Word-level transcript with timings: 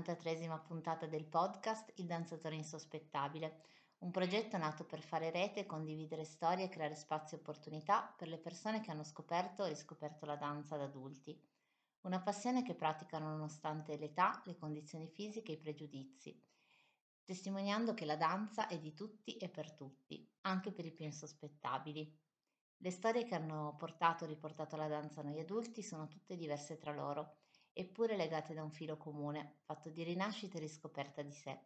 63esima 0.00 0.58
puntata 0.62 1.06
del 1.06 1.26
podcast 1.26 1.92
Il 1.96 2.06
danzatore 2.06 2.54
insospettabile, 2.54 3.60
un 3.98 4.10
progetto 4.10 4.56
nato 4.56 4.84
per 4.84 5.02
fare 5.02 5.30
rete, 5.30 5.66
condividere 5.66 6.24
storie 6.24 6.64
e 6.64 6.68
creare 6.70 6.94
spazi 6.94 7.34
e 7.34 7.38
opportunità 7.38 8.14
per 8.16 8.28
le 8.28 8.38
persone 8.38 8.80
che 8.80 8.90
hanno 8.90 9.04
scoperto 9.04 9.64
e 9.64 9.68
riscoperto 9.68 10.24
la 10.24 10.36
danza 10.36 10.78
da 10.78 10.84
adulti. 10.84 11.38
Una 12.02 12.20
passione 12.20 12.62
che 12.62 12.74
praticano 12.74 13.28
nonostante 13.28 13.98
l'età, 13.98 14.40
le 14.46 14.56
condizioni 14.56 15.06
fisiche 15.06 15.52
e 15.52 15.56
i 15.56 15.58
pregiudizi, 15.58 16.42
testimoniando 17.22 17.92
che 17.92 18.06
la 18.06 18.16
danza 18.16 18.68
è 18.68 18.78
di 18.78 18.94
tutti 18.94 19.36
e 19.36 19.50
per 19.50 19.72
tutti, 19.72 20.26
anche 20.42 20.72
per 20.72 20.86
i 20.86 20.92
più 20.92 21.04
insospettabili. 21.04 22.18
Le 22.78 22.90
storie 22.90 23.24
che 23.24 23.34
hanno 23.34 23.76
portato 23.76 24.24
e 24.24 24.28
riportato 24.28 24.76
la 24.76 24.88
danza 24.88 25.20
a 25.20 25.24
noi 25.24 25.38
adulti 25.38 25.82
sono 25.82 26.08
tutte 26.08 26.36
diverse 26.36 26.78
tra 26.78 26.94
loro 26.94 27.39
eppure 27.72 28.16
legate 28.16 28.54
da 28.54 28.62
un 28.62 28.70
filo 28.70 28.96
comune, 28.96 29.60
fatto 29.64 29.90
di 29.90 30.02
rinascita 30.02 30.56
e 30.56 30.60
riscoperta 30.60 31.22
di 31.22 31.32
sé. 31.32 31.58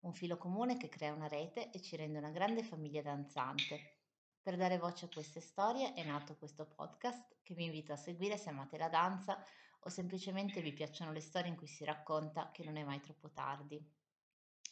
Un 0.00 0.12
filo 0.12 0.36
comune 0.36 0.76
che 0.76 0.88
crea 0.88 1.12
una 1.12 1.28
rete 1.28 1.70
e 1.70 1.80
ci 1.80 1.96
rende 1.96 2.18
una 2.18 2.30
grande 2.30 2.62
famiglia 2.62 3.02
danzante. 3.02 3.98
Per 4.42 4.56
dare 4.56 4.78
voce 4.78 5.04
a 5.04 5.08
queste 5.08 5.40
storie 5.40 5.92
è 5.92 6.02
nato 6.04 6.36
questo 6.36 6.66
podcast 6.66 7.36
che 7.42 7.54
vi 7.54 7.64
invito 7.64 7.92
a 7.92 7.96
seguire 7.96 8.38
se 8.38 8.48
amate 8.48 8.78
la 8.78 8.88
danza 8.88 9.44
o 9.80 9.88
semplicemente 9.90 10.62
vi 10.62 10.72
piacciono 10.72 11.12
le 11.12 11.20
storie 11.20 11.50
in 11.50 11.56
cui 11.56 11.66
si 11.66 11.84
racconta 11.84 12.50
che 12.50 12.64
non 12.64 12.76
è 12.76 12.84
mai 12.84 13.00
troppo 13.00 13.30
tardi. 13.30 13.78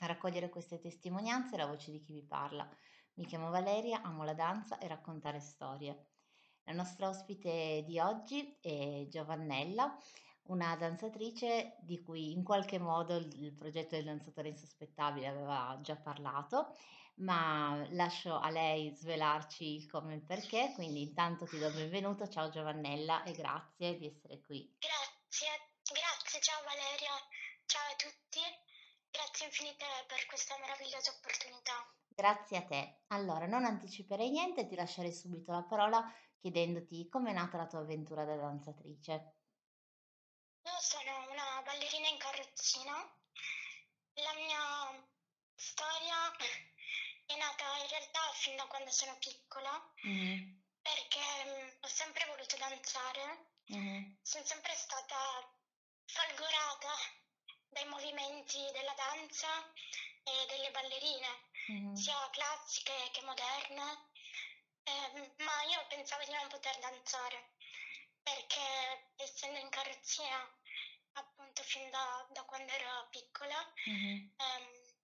A 0.00 0.06
raccogliere 0.06 0.48
queste 0.48 0.78
testimonianze 0.78 1.54
è 1.54 1.58
la 1.58 1.66
voce 1.66 1.90
di 1.90 2.00
chi 2.00 2.12
vi 2.12 2.22
parla. 2.22 2.68
Mi 3.14 3.26
chiamo 3.26 3.50
Valeria, 3.50 4.02
amo 4.02 4.24
la 4.24 4.34
danza 4.34 4.78
e 4.78 4.86
raccontare 4.86 5.40
storie. 5.40 6.12
La 6.64 6.72
nostra 6.72 7.08
ospite 7.08 7.82
di 7.84 7.98
oggi 7.98 8.56
è 8.60 9.06
Giovannella, 9.08 9.98
una 10.48 10.76
danzatrice 10.76 11.76
di 11.80 12.00
cui 12.02 12.32
in 12.32 12.42
qualche 12.42 12.78
modo 12.78 13.16
il, 13.16 13.54
progetto 13.54 13.96
del 13.96 14.04
danzatore 14.04 14.48
insospettabile 14.48 15.26
aveva 15.26 15.78
già 15.82 15.96
parlato, 15.96 16.74
ma 17.16 17.86
lascio 17.90 18.38
a 18.38 18.48
lei 18.50 18.94
svelarci 18.94 19.74
il 19.74 19.90
come 19.90 20.12
e 20.12 20.16
il 20.16 20.24
perché, 20.24 20.72
quindi 20.74 21.02
intanto 21.02 21.44
ti 21.46 21.58
do 21.58 21.66
il 21.66 21.74
benvenuto, 21.74 22.28
ciao 22.28 22.48
Giovannella 22.48 23.24
e 23.24 23.32
grazie 23.32 23.98
di 23.98 24.06
essere 24.06 24.40
qui. 24.40 24.76
Grazie, 24.78 25.48
grazie, 25.82 26.40
ciao 26.40 26.62
Valeria, 26.64 27.12
ciao 27.66 27.92
a 27.92 27.96
tutti, 27.96 28.40
grazie 29.10 29.46
infinite 29.46 29.84
per 30.06 30.26
questa 30.28 30.56
meravigliosa 30.60 31.10
opportunità. 31.10 31.72
Grazie 32.08 32.56
a 32.56 32.62
te. 32.62 33.00
Allora, 33.08 33.46
non 33.46 33.64
anticiperei 33.64 34.30
niente, 34.30 34.66
ti 34.66 34.74
lascerei 34.74 35.12
subito 35.12 35.52
la 35.52 35.62
parola 35.62 36.02
chiedendoti 36.38 37.08
come 37.08 37.30
è 37.30 37.32
nata 37.34 37.58
la 37.58 37.66
tua 37.66 37.80
avventura 37.80 38.24
da 38.24 38.36
danzatrice. 38.36 39.37
Sono 40.88 41.28
una 41.28 41.60
ballerina 41.66 42.08
in 42.08 42.16
carrozzina. 42.16 42.96
La 44.14 44.32
mia 44.32 45.04
storia 45.54 46.34
è 47.26 47.36
nata 47.36 47.76
in 47.76 47.88
realtà 47.90 48.32
fin 48.32 48.56
da 48.56 48.64
quando 48.64 48.90
sono 48.90 49.14
piccola, 49.18 49.70
mm. 50.06 50.50
perché 50.80 51.20
um, 51.44 51.76
ho 51.82 51.86
sempre 51.88 52.24
voluto 52.24 52.56
danzare. 52.56 53.50
Mm. 53.70 54.14
Sono 54.22 54.46
sempre 54.46 54.72
stata 54.74 55.18
folgorata 56.06 56.94
dai 57.68 57.84
movimenti 57.88 58.58
della 58.72 58.94
danza 58.94 59.70
e 60.22 60.46
delle 60.48 60.70
ballerine, 60.70 61.50
mm. 61.70 61.94
sia 61.96 62.30
classiche 62.30 63.10
che 63.12 63.20
moderne, 63.24 64.08
eh, 64.84 65.34
ma 65.44 65.62
io 65.64 65.86
pensavo 65.88 66.24
di 66.24 66.32
non 66.32 66.48
poter 66.48 66.78
danzare 66.78 67.56
perché 68.22 69.10
essendo 69.16 69.58
in 69.58 69.68
carrozzina 69.70 70.57
appunto 71.48 71.62
fin 71.62 71.90
da, 71.90 72.26
da 72.30 72.42
quando 72.44 72.70
ero 72.72 73.08
piccola 73.10 73.72
mm-hmm. 73.88 74.28
ehm, 74.36 74.94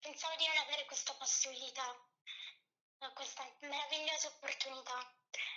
pensavo 0.00 0.36
di 0.36 0.46
non 0.46 0.56
avere 0.58 0.84
questa 0.84 1.14
possibilità, 1.14 1.96
questa 3.14 3.44
meravigliosa 3.60 4.28
opportunità. 4.28 5.14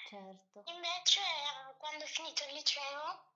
Certo. 0.10 0.64
Invece 0.68 1.22
quando 1.78 2.06
ho 2.06 2.08
finito 2.08 2.44
il 2.46 2.54
liceo 2.54 3.34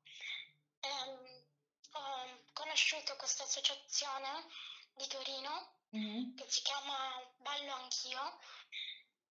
ehm, 0.80 1.46
ho 1.92 2.40
conosciuto 2.54 3.16
questa 3.18 3.44
associazione 3.44 4.46
di 4.94 5.08
Torino 5.08 5.82
mm-hmm. 5.96 6.36
che 6.36 6.46
si 6.48 6.62
chiama 6.62 7.22
Ballo 7.38 7.74
Anch'io, 7.74 8.40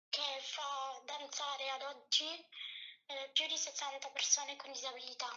che 0.08 0.40
fa 0.40 1.00
danzare 1.04 1.70
ad 1.70 1.82
oggi 1.82 2.28
eh, 3.06 3.30
più 3.32 3.46
di 3.46 3.56
60 3.56 4.08
persone 4.10 4.56
con 4.56 4.72
disabilità. 4.72 5.30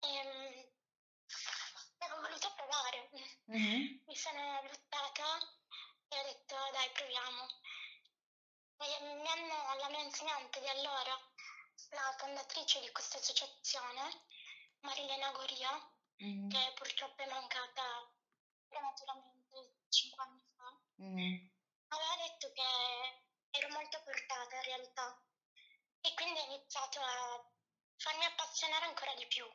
E, 0.00 0.74
ho 2.12 2.20
voluto 2.20 2.52
provare, 2.54 3.10
mm-hmm. 3.50 3.98
mi 4.06 4.16
sono 4.16 4.62
buttata 4.62 5.38
e 6.08 6.18
ho 6.18 6.22
detto 6.24 6.54
dai 6.72 6.90
proviamo. 6.90 7.46
E 8.76 9.14
mi 9.14 9.28
hanno, 9.28 9.74
la 9.80 9.88
mia 9.88 10.02
insegnante 10.02 10.60
di 10.60 10.68
allora, 10.68 11.18
la 11.90 12.14
fondatrice 12.18 12.80
di 12.80 12.90
questa 12.92 13.18
associazione, 13.18 14.24
Marilena 14.80 15.30
Goria, 15.32 15.92
mm-hmm. 16.22 16.48
che 16.48 16.72
purtroppo 16.74 17.22
è 17.22 17.28
mancata 17.28 18.12
prematuramente 18.68 19.76
5 19.88 20.22
anni 20.24 20.42
fa, 20.56 20.80
mm-hmm. 21.02 21.46
aveva 21.88 22.16
detto 22.26 22.52
che 22.52 23.58
ero 23.58 23.68
molto 23.70 24.02
portata 24.02 24.56
in 24.56 24.62
realtà 24.62 25.22
e 26.00 26.12
quindi 26.14 26.38
ho 26.40 26.44
iniziato 26.44 27.00
a 27.00 27.50
farmi 27.96 28.24
appassionare 28.24 28.84
ancora 28.86 29.14
di 29.14 29.26
più. 29.26 29.46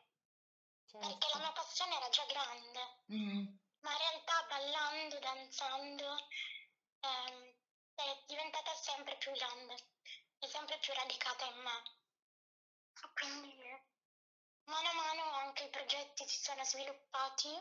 Certo. 0.89 1.07
Perché 1.07 1.27
la 1.33 1.39
mia 1.39 1.51
passione 1.51 1.95
era 1.95 2.09
già 2.09 2.25
grande, 2.25 3.03
mm. 3.13 3.45
ma 3.81 3.91
in 3.91 3.97
realtà 3.97 4.45
ballando, 4.50 5.19
danzando, 5.19 6.17
ehm, 7.01 7.53
è 7.94 8.23
diventata 8.25 8.73
sempre 8.73 9.16
più 9.17 9.31
grande 9.31 9.75
e 10.39 10.47
sempre 10.47 10.79
più 10.79 10.94
radicata 10.94 11.45
in 11.45 11.57
me. 11.57 11.83
Quindi 13.13 13.55
mano 14.63 14.89
a 14.89 14.94
mano 14.94 15.31
anche 15.35 15.66
i 15.66 15.69
progetti 15.69 16.28
si 16.28 16.41
sono 16.41 16.63
sviluppati 16.63 17.53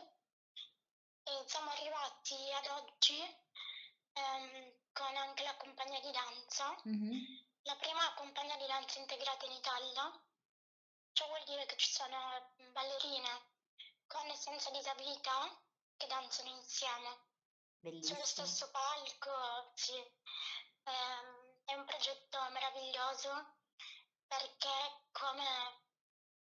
e 1.23 1.43
siamo 1.45 1.69
arrivati 1.69 2.51
ad 2.53 2.65
oggi 2.67 3.21
ehm, 4.13 4.73
con 4.91 5.15
anche 5.15 5.43
la 5.43 5.55
compagnia 5.55 5.99
di 6.01 6.11
danza. 6.11 6.75
Mm-hmm 6.87 7.47
la 7.63 7.75
prima 7.75 8.13
compagnia 8.15 8.57
di 8.57 8.65
danza 8.65 8.99
integrata 8.99 9.45
in 9.45 9.51
Italia. 9.51 10.11
Ciò 11.13 11.27
vuol 11.27 11.43
dire 11.45 11.65
che 11.65 11.75
ci 11.77 11.91
sono 11.91 12.53
ballerine 12.71 13.57
con 14.07 14.27
e 14.29 14.35
senza 14.35 14.69
disabilità 14.71 15.61
che 15.97 16.07
danzano 16.07 16.49
insieme. 16.49 17.27
Bellissimo. 17.79 18.23
Sullo 18.23 18.25
stesso 18.25 18.71
palco, 18.71 19.71
sì. 19.75 19.95
Ehm, 20.83 21.61
è 21.65 21.73
un 21.75 21.85
progetto 21.85 22.49
meraviglioso 22.49 23.57
perché 24.27 25.07
come 25.11 25.83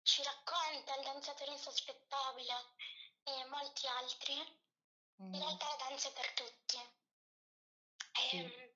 ci 0.04 0.24
racconta 0.24 0.96
il 0.96 1.04
danzatore 1.04 1.52
insospettabile 1.52 2.74
e 3.24 3.46
molti 3.46 3.88
altri, 3.88 4.36
mm. 5.22 5.34
in 5.34 5.40
realtà 5.40 5.68
la 5.70 5.76
danza 5.88 6.10
è 6.10 6.14
per 6.14 6.34
tutti. 6.34 6.78
Sì. 8.14 8.38
Ehm, 8.38 8.72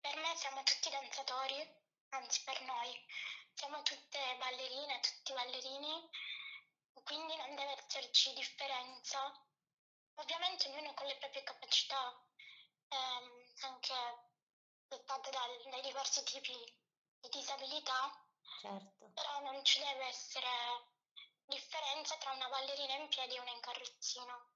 per 0.00 0.16
me 0.16 0.36
siamo 0.36 0.62
tutti 0.62 0.90
danzatori, 0.90 1.84
anzi 2.10 2.42
per 2.44 2.60
noi, 2.62 3.04
siamo 3.54 3.82
tutte 3.82 4.36
ballerine, 4.38 5.00
tutti 5.00 5.32
ballerini, 5.32 6.10
quindi 7.02 7.36
non 7.36 7.54
deve 7.54 7.72
esserci 7.72 8.32
differenza. 8.34 9.32
Ovviamente 10.14 10.68
ognuno 10.68 10.94
con 10.94 11.06
le 11.06 11.16
proprie 11.16 11.42
capacità, 11.42 12.14
ehm, 12.88 13.46
anche 13.60 13.94
dettate 14.88 15.30
dal, 15.30 15.62
dai 15.70 15.82
diversi 15.82 16.22
tipi 16.24 16.74
di 17.20 17.28
disabilità, 17.28 18.26
certo. 18.60 19.10
però 19.14 19.40
non 19.40 19.64
ci 19.64 19.78
deve 19.78 20.06
essere 20.06 20.94
differenza 21.44 22.16
tra 22.18 22.32
una 22.32 22.48
ballerina 22.48 22.94
in 22.94 23.08
piedi 23.08 23.34
e 23.36 23.40
una 23.40 23.50
in 23.50 23.60
carrozzina. 23.60 24.50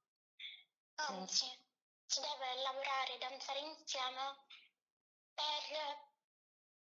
Anzi, 0.97 1.47
certo. 1.47 1.64
si 2.06 2.20
deve 2.20 2.55
lavorare 2.62 3.14
e 3.14 3.19
danzare 3.19 3.58
insieme 3.61 4.44
per 5.35 6.10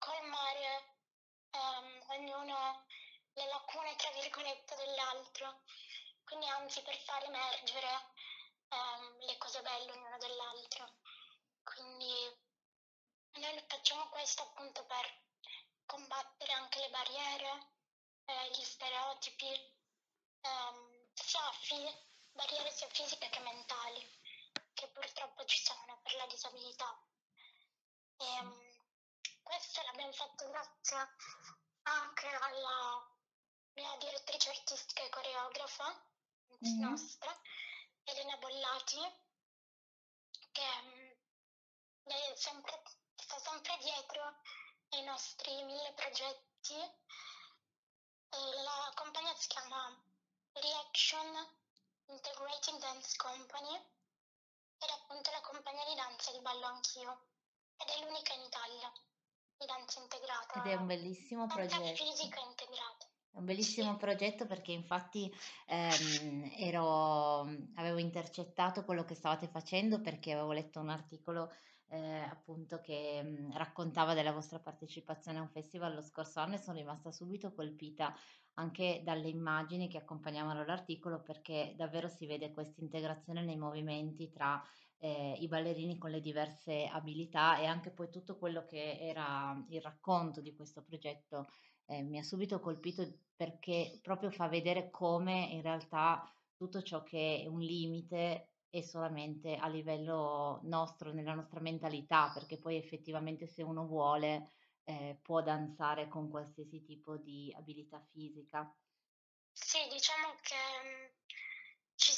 colmare 0.00 0.96
um, 1.52 2.02
ognuno 2.08 2.84
le 3.34 3.46
lacune, 3.46 3.94
tra 3.96 4.10
virgolette, 4.10 4.74
dell'altro. 4.74 5.62
Quindi 6.24 6.48
anzi 6.48 6.82
per 6.82 6.96
far 6.96 7.22
emergere 7.24 8.12
um, 8.70 9.18
le 9.20 9.36
cose 9.38 9.62
belle 9.62 9.92
ognuno 9.92 10.18
dell'altro. 10.18 10.98
Quindi 11.62 12.14
noi 13.34 13.64
facciamo 13.68 14.08
questo 14.08 14.42
appunto 14.42 14.84
per 14.86 15.22
combattere 15.86 16.52
anche 16.52 16.80
le 16.80 16.90
barriere, 16.90 17.72
eh, 18.24 18.50
gli 18.50 18.62
stereotipi, 18.62 19.52
ehm, 20.40 21.10
sia 21.14 21.52
fi- 21.52 22.08
barriere 22.32 22.70
sia 22.70 22.88
fisiche 22.88 23.28
che 23.28 23.40
mentali, 23.40 24.00
che 24.74 24.88
purtroppo 24.88 25.44
ci 25.44 25.58
sono 25.58 26.00
per 26.02 26.14
la 26.14 26.26
disabilità. 26.26 26.96
E, 28.18 28.38
um, 28.40 28.69
questo 29.50 29.82
l'abbiamo 29.82 30.12
fatto 30.12 30.48
grazie 30.48 31.08
anche 31.82 32.28
alla 32.28 33.04
mia 33.72 33.96
direttrice 33.96 34.50
artistica 34.50 35.02
e 35.02 35.08
coreografa 35.08 36.06
mm-hmm. 36.62 36.80
nostra, 36.80 37.36
Elena 38.04 38.36
Bollati, 38.36 39.00
che 40.52 40.62
è 40.62 42.34
sempre, 42.36 42.80
sta 43.16 43.38
sempre 43.40 43.76
dietro 43.78 44.22
ai 44.90 45.02
nostri 45.02 45.64
mille 45.64 45.92
progetti. 45.94 46.74
E 48.32 48.62
la 48.62 48.92
compagnia 48.94 49.34
si 49.34 49.48
chiama 49.48 50.00
Reaction 50.52 51.58
Integrated 52.06 52.78
Dance 52.78 53.16
Company 53.16 53.74
ed 53.74 54.88
è 54.88 54.92
appunto 54.92 55.32
la 55.32 55.40
compagnia 55.40 55.84
di 55.86 55.96
danza 55.96 56.30
di 56.30 56.38
ballo 56.38 56.66
anch'io 56.66 57.26
ed 57.78 57.88
è 57.88 57.98
l'unica 58.04 58.32
in 58.34 58.42
Italia 58.42 58.92
danza 59.66 60.00
integrata. 60.00 60.62
Ed 60.62 60.70
è 60.70 60.74
un 60.74 60.86
bellissimo 60.86 61.46
danza 61.46 61.76
progetto. 61.78 62.04
fisica 62.04 62.40
integrata. 62.40 63.06
È 63.32 63.38
un 63.38 63.44
bellissimo 63.44 63.96
progetto 63.96 64.46
perché 64.46 64.72
infatti 64.72 65.32
ehm, 65.66 66.50
ero, 66.58 67.40
avevo 67.76 67.98
intercettato 67.98 68.84
quello 68.84 69.04
che 69.04 69.14
stavate 69.14 69.46
facendo 69.46 70.00
perché 70.00 70.32
avevo 70.32 70.52
letto 70.52 70.80
un 70.80 70.88
articolo 70.88 71.52
eh, 71.90 72.20
appunto 72.22 72.80
che 72.80 73.22
mh, 73.22 73.56
raccontava 73.56 74.14
della 74.14 74.32
vostra 74.32 74.58
partecipazione 74.58 75.38
a 75.38 75.42
un 75.42 75.50
festival 75.50 75.94
lo 75.94 76.02
scorso 76.02 76.40
anno 76.40 76.54
e 76.54 76.58
sono 76.58 76.76
rimasta 76.78 77.12
subito 77.12 77.52
colpita 77.52 78.14
anche 78.54 79.02
dalle 79.04 79.28
immagini 79.28 79.88
che 79.88 79.98
accompagnavano 79.98 80.64
l'articolo 80.64 81.22
perché 81.22 81.74
davvero 81.76 82.08
si 82.08 82.26
vede 82.26 82.52
questa 82.52 82.80
integrazione 82.80 83.42
nei 83.42 83.56
movimenti 83.56 84.30
tra 84.30 84.60
eh, 85.00 85.34
i 85.38 85.48
ballerini 85.48 85.98
con 85.98 86.10
le 86.10 86.20
diverse 86.20 86.86
abilità 86.86 87.58
e 87.58 87.66
anche 87.66 87.90
poi 87.90 88.10
tutto 88.10 88.36
quello 88.36 88.64
che 88.64 88.98
era 89.00 89.62
il 89.68 89.80
racconto 89.80 90.40
di 90.40 90.54
questo 90.54 90.82
progetto 90.82 91.48
eh, 91.86 92.02
mi 92.02 92.18
ha 92.18 92.22
subito 92.22 92.60
colpito 92.60 93.06
perché 93.34 93.98
proprio 94.02 94.30
fa 94.30 94.46
vedere 94.48 94.90
come 94.90 95.48
in 95.50 95.62
realtà 95.62 96.22
tutto 96.54 96.82
ciò 96.82 97.02
che 97.02 97.40
è 97.42 97.46
un 97.46 97.60
limite 97.60 98.50
è 98.70 98.82
solamente 98.82 99.56
a 99.56 99.66
livello 99.66 100.60
nostro, 100.62 101.12
nella 101.12 101.34
nostra 101.34 101.60
mentalità, 101.60 102.30
perché 102.32 102.58
poi 102.58 102.76
effettivamente 102.76 103.46
se 103.46 103.62
uno 103.62 103.86
vuole 103.86 104.50
eh, 104.84 105.18
può 105.22 105.42
danzare 105.42 106.06
con 106.06 106.30
qualsiasi 106.30 106.84
tipo 106.84 107.16
di 107.16 107.52
abilità 107.56 108.00
fisica. 108.12 108.72
Sì, 109.52 109.78
diciamo 109.90 110.34
che 110.40 110.54
mm, 110.84 111.06
ci 111.16 111.19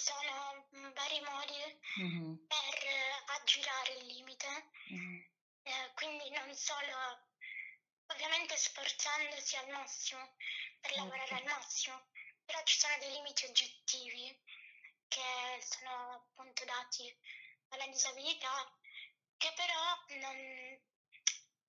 sono 0.03 0.67
mm, 0.75 0.91
vari 0.95 1.21
modi 1.21 1.81
mm-hmm. 2.01 2.35
per 2.47 2.75
eh, 2.83 3.23
aggirare 3.39 3.93
il 3.93 4.07
limite, 4.07 4.71
mm-hmm. 4.93 5.21
eh, 5.63 5.93
quindi 5.95 6.29
non 6.31 6.53
solo 6.57 7.31
ovviamente 8.07 8.57
sforzandosi 8.57 9.57
al 9.57 9.69
massimo 9.69 10.35
per 10.81 10.91
certo. 10.91 11.05
lavorare 11.05 11.35
al 11.37 11.45
massimo, 11.45 12.11
però 12.45 12.61
ci 12.65 12.79
sono 12.79 12.99
dei 12.99 13.13
limiti 13.13 13.45
oggettivi 13.45 14.43
che 15.07 15.61
sono 15.61 16.15
appunto 16.15 16.65
dati 16.65 17.17
dalla 17.69 17.87
disabilità 17.87 18.77
che 19.37 19.53
però 19.55 20.19
non, 20.21 20.37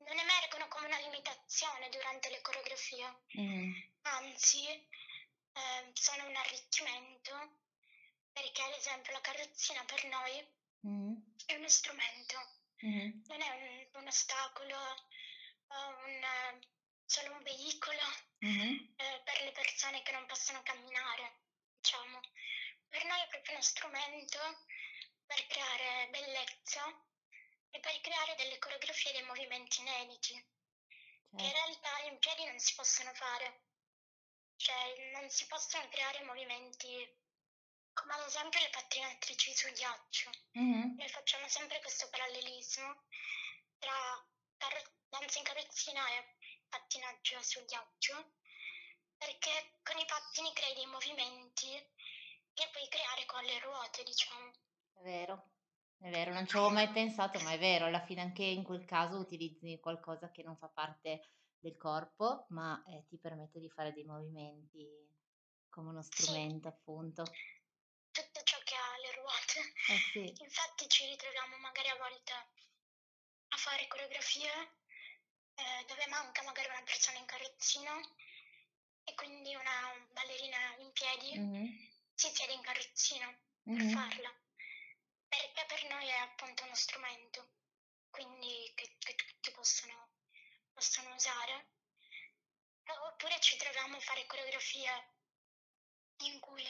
non 0.07 0.17
emergono 0.17 0.67
come 0.69 0.87
una 0.87 0.99
limitazione 0.99 1.89
durante 1.89 2.29
le 2.29 2.41
coreografie, 2.41 3.23
mm. 3.39 3.73
anzi 4.01 4.67
eh, 4.67 5.91
sono 5.93 6.27
un 6.27 6.35
arricchimento 6.35 7.61
perché 8.33 8.61
ad 8.61 8.73
esempio 8.73 9.13
la 9.13 9.21
carrozzina 9.21 9.83
per 9.85 10.03
noi 10.05 10.47
mm. 10.87 11.13
è 11.45 11.55
uno 11.55 11.69
strumento, 11.69 12.37
mm. 12.85 13.21
non 13.27 13.41
è 13.41 13.49
un, 13.49 14.01
un 14.01 14.07
ostacolo 14.07 14.77
un, 15.73 16.59
solo 17.05 17.33
un 17.33 17.43
veicolo 17.43 18.01
mm-hmm. 18.45 18.75
eh, 18.95 19.21
per 19.23 19.41
le 19.41 19.51
persone 19.51 20.01
che 20.03 20.11
non 20.11 20.25
possono 20.25 20.61
camminare, 20.63 21.41
diciamo. 21.77 22.19
Per 22.89 23.05
noi 23.05 23.21
è 23.21 23.27
proprio 23.27 23.53
uno 23.53 23.63
strumento 23.63 24.39
per 25.25 25.47
creare 25.47 26.09
bellezza 26.09 26.85
e 27.71 27.79
per 27.79 27.99
creare 28.01 28.35
delle 28.35 28.59
coreografie 28.59 29.11
e 29.11 29.13
dei 29.13 29.23
movimenti 29.23 29.79
inediti, 29.79 30.33
certo. 30.33 31.37
che 31.37 31.43
in 31.43 31.49
certo. 31.49 31.65
realtà 31.65 32.03
in 32.03 32.19
piedi 32.19 32.45
non 32.45 32.59
si 32.59 32.75
possono 32.75 33.13
fare. 33.13 33.61
Cioè, 34.55 35.11
non 35.11 35.29
si 35.29 35.45
possono 35.47 35.89
creare 35.89 36.23
movimenti 36.23 37.21
come 37.93 38.13
ad 38.13 38.25
esempio 38.25 38.59
le 38.59 38.69
pattinatrici 38.69 39.53
sul 39.53 39.71
ghiaccio. 39.71 40.29
Mm-hmm. 40.57 40.97
Noi 40.97 41.09
facciamo 41.09 41.47
sempre 41.47 41.79
questo 41.79 42.07
parallelismo 42.09 43.05
tra 43.77 43.93
danza 45.09 45.37
in 45.37 45.45
carrozzina 45.45 46.01
e 46.09 46.35
pattinaggio 46.67 47.41
sul 47.41 47.65
ghiaccio, 47.65 48.33
perché 49.17 49.77
con 49.83 49.97
i 49.99 50.05
pattini 50.05 50.53
crei 50.53 50.73
dei 50.73 50.87
movimenti 50.87 51.69
che 52.53 52.69
puoi 52.71 52.87
creare 52.89 53.25
con 53.25 53.43
le 53.43 53.59
ruote, 53.59 54.03
diciamo. 54.03 54.51
È 54.93 55.01
vero, 55.01 55.51
è 55.99 56.09
vero, 56.09 56.33
non 56.33 56.47
ci 56.47 56.55
avevo 56.57 56.71
mai 56.71 56.89
pensato, 56.89 57.39
ma 57.41 57.51
è 57.51 57.59
vero, 57.59 57.85
alla 57.85 58.03
fine 58.03 58.21
anche 58.21 58.43
in 58.43 58.63
quel 58.63 58.85
caso 58.85 59.17
utilizzi 59.17 59.79
qualcosa 59.79 60.31
che 60.31 60.43
non 60.43 60.57
fa 60.57 60.67
parte 60.67 61.29
del 61.59 61.77
corpo, 61.77 62.45
ma 62.49 62.83
eh, 62.87 63.05
ti 63.07 63.17
permette 63.17 63.59
di 63.59 63.69
fare 63.69 63.93
dei 63.93 64.03
movimenti 64.03 64.85
come 65.69 65.89
uno 65.89 66.01
strumento, 66.01 66.69
sì. 66.69 66.75
appunto. 66.75 67.23
Tutto 68.13 68.43
ciò 68.43 68.59
che 68.63 68.75
ha 68.75 68.97
le 68.97 69.11
ruote. 69.13 69.73
Eh 69.89 69.97
sì. 70.11 70.33
Infatti 70.37 70.87
ci 70.87 71.05
ritroviamo 71.07 71.57
magari 71.57 71.89
a 71.89 71.97
volte 71.97 72.31
a 72.31 73.57
fare 73.57 73.87
coreografie 73.87 74.51
eh, 75.55 75.85
dove 75.87 76.07
manca 76.07 76.43
magari 76.43 76.69
una 76.69 76.83
persona 76.83 77.17
in 77.17 77.25
carrozzina 77.25 77.99
e 79.03 79.13
quindi 79.15 79.55
una 79.55 80.07
ballerina 80.11 80.75
in 80.77 80.91
piedi 80.91 81.37
mm-hmm. 81.37 81.65
si 82.13 82.29
siede 82.33 82.53
in 82.53 82.61
carrozzina 82.61 83.27
mm-hmm. 83.69 83.77
per 83.77 83.99
farla, 83.99 84.33
perché 85.27 85.65
per 85.65 85.83
noi 85.85 86.07
è 86.07 86.17
appunto 86.17 86.63
uno 86.63 86.75
strumento, 86.75 87.47
quindi 88.09 88.71
che, 88.75 88.95
che 88.99 89.15
tutti 89.15 89.51
possono, 89.51 90.09
possono 90.71 91.13
usare. 91.15 91.71
Oppure 92.85 93.39
ci 93.39 93.55
troviamo 93.57 93.97
a 93.97 94.01
fare 94.01 94.25
coreografie 94.25 95.15
in 96.17 96.39
cui 96.39 96.65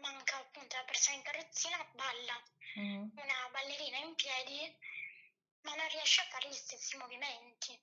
manca 0.00 0.36
appunto 0.38 0.76
la 0.76 0.84
persona 0.84 1.16
in 1.16 1.22
carrozzina, 1.22 1.76
balla 1.94 2.42
mm-hmm. 2.78 3.08
una 3.14 3.48
ballerina 3.52 3.98
in 3.98 4.14
piedi 4.14 4.76
ma 5.66 5.74
non 5.74 5.88
riesce 5.90 6.20
a 6.20 6.30
fare 6.30 6.48
gli 6.48 6.54
stessi 6.54 6.96
movimenti, 6.96 7.76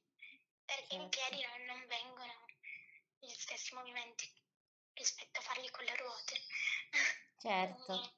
perché 0.63 0.95
in 0.95 1.09
piedi 1.09 1.43
non, 1.43 1.75
non 1.75 1.87
vengono 1.87 2.33
gli 3.19 3.35
stessi 3.35 3.75
movimenti 3.75 4.31
rispetto 4.93 5.39
a 5.39 5.43
farli 5.43 5.69
con 5.69 5.83
le 5.83 5.95
ruote. 5.97 6.33
Certo. 7.37 8.15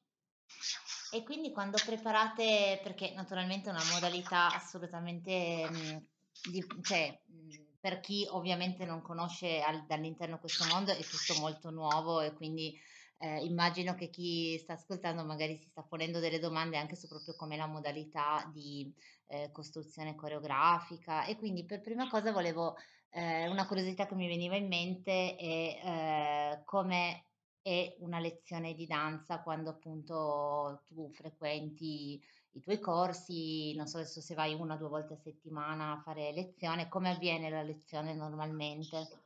E 1.11 1.23
quindi 1.23 1.51
quando 1.51 1.77
preparate, 1.83 2.79
perché 2.83 3.11
naturalmente 3.11 3.69
è 3.69 3.73
una 3.73 3.91
modalità 3.91 4.53
assolutamente, 4.53 5.67
mm, 5.67 5.97
di, 6.43 6.63
cioè, 6.83 7.19
mm, 7.31 7.49
per 7.79 7.99
chi 8.01 8.27
ovviamente 8.29 8.85
non 8.85 9.01
conosce 9.01 9.61
al, 9.61 9.85
dall'interno 9.85 10.39
questo 10.39 10.65
mondo 10.65 10.91
è 10.91 11.03
tutto 11.03 11.39
molto 11.39 11.71
nuovo 11.71 12.21
e 12.21 12.33
quindi 12.33 12.79
eh, 13.17 13.43
immagino 13.45 13.95
che 13.95 14.09
chi 14.09 14.57
sta 14.57 14.73
ascoltando 14.73 15.23
magari 15.23 15.55
si 15.57 15.69
sta 15.69 15.83
ponendo 15.83 16.19
delle 16.19 16.39
domande 16.39 16.77
anche 16.77 16.95
su 16.95 17.07
proprio 17.07 17.35
come 17.35 17.55
la 17.57 17.65
modalità 17.65 18.49
di 18.53 18.93
eh, 19.27 19.51
costruzione 19.51 20.15
coreografica 20.15 21.25
e 21.25 21.37
quindi 21.37 21.65
per 21.65 21.81
prima 21.81 22.09
cosa 22.09 22.31
volevo, 22.31 22.75
eh, 23.11 23.47
una 23.47 23.67
curiosità 23.67 24.05
che 24.05 24.15
mi 24.15 24.27
veniva 24.27 24.55
in 24.55 24.67
mente 24.67 25.35
è 25.35 25.45
eh, 25.83 26.61
come 26.65 27.25
è 27.61 27.95
una 27.99 28.19
lezione 28.19 28.75
di 28.75 28.85
danza 28.85 29.41
quando 29.41 29.71
appunto 29.71 30.83
tu 30.85 31.09
frequenti 31.11 32.21
i 32.51 32.61
tuoi 32.61 32.79
corsi, 32.79 33.73
non 33.75 33.87
so 33.87 33.97
adesso 33.97 34.21
se 34.21 34.35
vai 34.35 34.53
una 34.53 34.75
o 34.75 34.77
due 34.77 34.87
volte 34.87 35.15
a 35.15 35.17
settimana 35.17 35.93
a 35.93 36.01
fare 36.01 36.31
lezione, 36.31 36.87
come 36.87 37.09
avviene 37.09 37.49
la 37.49 37.63
lezione 37.63 38.13
normalmente? 38.13 39.23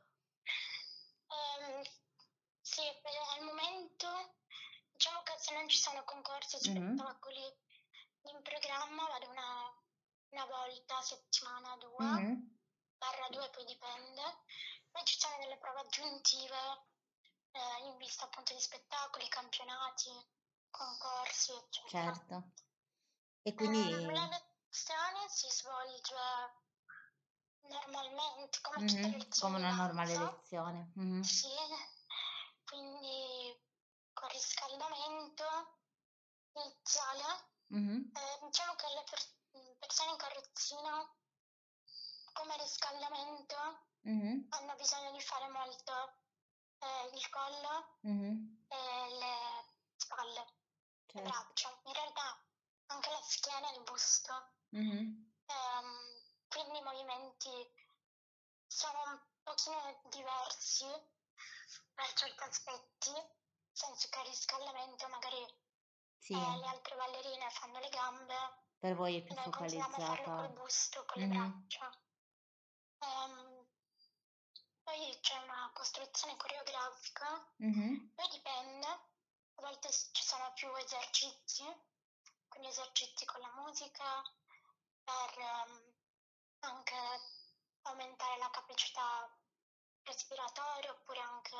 se 5.40 5.52
non 5.52 5.58
ci 5.70 5.78
sono 5.78 6.02
concorsi 6.04 6.56
o 6.56 6.58
spettacoli 6.58 7.40
mm-hmm. 7.40 8.36
in 8.36 8.42
programma 8.42 9.06
vado 9.06 9.30
una, 9.30 9.72
una 10.30 10.44
volta 10.46 10.98
a 10.98 11.02
settimana, 11.02 11.76
due, 11.76 12.04
mm-hmm. 12.04 12.34
barra 12.98 13.28
due 13.30 13.48
poi 13.50 13.64
dipende. 13.64 14.22
Poi 14.90 15.04
ci 15.04 15.18
sono 15.18 15.36
delle 15.38 15.56
prove 15.58 15.80
aggiuntive 15.80 16.86
eh, 17.52 17.86
in 17.86 17.96
vista 17.96 18.24
appunto 18.24 18.52
di 18.52 18.60
spettacoli, 18.60 19.28
campionati, 19.28 20.10
concorsi, 20.68 21.52
eccetera. 21.52 22.12
Certo. 22.12 22.50
E 23.42 23.54
quindi... 23.54 23.92
Eh, 23.92 24.12
la 24.12 24.26
lezione 24.26 25.28
si 25.28 25.48
svolge 25.48 26.12
normalmente, 27.60 28.58
come 28.62 28.78
mm-hmm. 28.78 28.86
tutte 28.88 29.00
le 29.02 29.18
lezioni. 29.18 29.54
Come 29.54 29.64
una 29.64 29.74
normale 29.74 30.18
lezione. 30.18 30.92
Mm-hmm. 30.98 31.20
Sì, 31.20 31.48
quindi 32.64 33.68
con 34.20 34.28
riscaldamento 34.28 35.44
iniziale. 36.52 37.48
Mm-hmm. 37.72 38.00
Eh, 38.12 38.38
diciamo 38.42 38.74
che 38.74 38.86
le 38.88 39.04
per- 39.08 39.78
persone 39.78 40.10
in 40.10 40.16
carrozzina 40.16 41.14
come 42.32 42.56
riscaldamento 42.58 43.56
mm-hmm. 44.06 44.40
hanno 44.50 44.74
bisogno 44.76 45.10
di 45.12 45.20
fare 45.20 45.48
molto 45.48 45.92
eh, 46.80 47.16
il 47.16 47.28
collo 47.30 47.96
mm-hmm. 48.06 48.36
e 48.68 49.08
le 49.18 49.36
spalle. 49.96 50.44
certo. 51.06 51.18
le 51.18 51.22
braccia, 51.22 51.80
in 51.84 51.92
realtà 51.92 52.44
anche 52.86 53.10
la 53.10 53.22
schiena 53.22 53.70
e 53.70 53.76
il 53.76 53.82
busto. 53.82 54.52
Um, 54.70 55.26
quindi 56.48 56.78
i 56.78 56.82
movimenti 56.82 57.50
sono 58.66 59.02
un 59.02 59.20
pochino 59.42 60.00
diversi 60.10 60.86
per 61.94 62.12
certi 62.14 62.42
aspetti, 62.42 63.12
senso 63.80 64.08
che 64.10 64.18
il 64.20 64.26
riscaldamento 64.26 65.08
magari 65.08 65.42
sì. 66.18 66.34
eh, 66.34 66.56
le 66.58 66.66
altre 66.66 66.96
ballerine 66.96 67.48
fanno 67.50 67.78
le 67.78 67.88
gambe, 67.88 68.34
per 68.78 68.94
voi 68.94 69.16
è 69.16 69.22
più 69.22 69.34
noi 69.34 69.44
focalizzata. 69.44 69.84
continuiamo 69.84 70.12
a 70.12 70.16
farlo 70.16 70.36
col 70.36 70.62
busto, 70.62 71.04
con 71.06 71.22
mm-hmm. 71.22 71.32
le 71.32 71.38
braccia. 71.38 71.98
Um, 73.00 73.66
poi 74.82 75.18
c'è 75.22 75.38
una 75.38 75.70
costruzione 75.72 76.36
coreografica, 76.36 77.52
mm-hmm. 77.62 78.08
poi 78.14 78.28
dipende, 78.28 78.86
a 78.86 79.60
volte 79.62 79.88
ci 79.90 80.22
sono 80.22 80.52
più 80.54 80.68
esercizi, 80.76 81.64
quindi 82.48 82.68
esercizi 82.68 83.24
con 83.24 83.40
la 83.40 83.52
musica, 83.62 84.22
per 85.04 85.38
um, 85.38 85.94
anche 86.60 86.96
aumentare 87.82 88.38
la 88.38 88.50
capacità 88.50 89.34
respiratoria 90.02 90.90
oppure 90.90 91.20
anche 91.20 91.56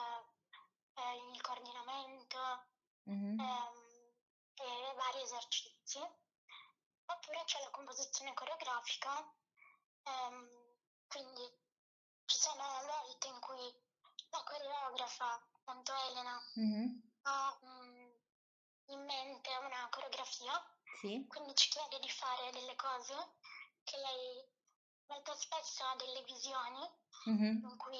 eh, 1.01 1.33
il 1.33 1.41
coordinamento 1.41 2.39
mm-hmm. 3.09 3.39
ehm, 3.39 3.91
e 4.55 4.95
vari 4.95 5.23
esercizi. 5.23 5.99
Oppure 5.99 7.43
c'è 7.45 7.61
la 7.61 7.71
composizione 7.71 8.35
coreografica, 8.35 9.33
ehm, 10.05 10.49
quindi 11.09 11.43
ci 12.27 12.39
sono 12.39 12.63
volte 12.87 13.27
in 13.27 13.41
cui 13.41 13.75
la 14.31 14.43
coreografa, 14.45 15.49
appunto 15.53 15.93
Elena, 16.09 16.41
mm-hmm. 16.59 16.87
ha 17.23 17.59
mh, 17.61 17.67
mm, 17.67 18.11
in 18.87 19.05
mente 19.05 19.51
una 19.57 19.89
coreografia, 19.91 20.53
sì. 21.01 21.27
quindi 21.29 21.55
ci 21.57 21.69
chiede 21.71 21.99
di 21.99 22.11
fare 22.11 22.53
delle 22.53 22.77
cose 22.77 23.15
che 23.83 23.97
lei 23.97 24.49
molto 25.07 25.35
spesso 25.35 25.85
ha 25.85 25.97
delle 25.97 26.23
visioni 26.23 26.89
mm-hmm. 27.29 27.65
in 27.65 27.77
cui 27.77 27.99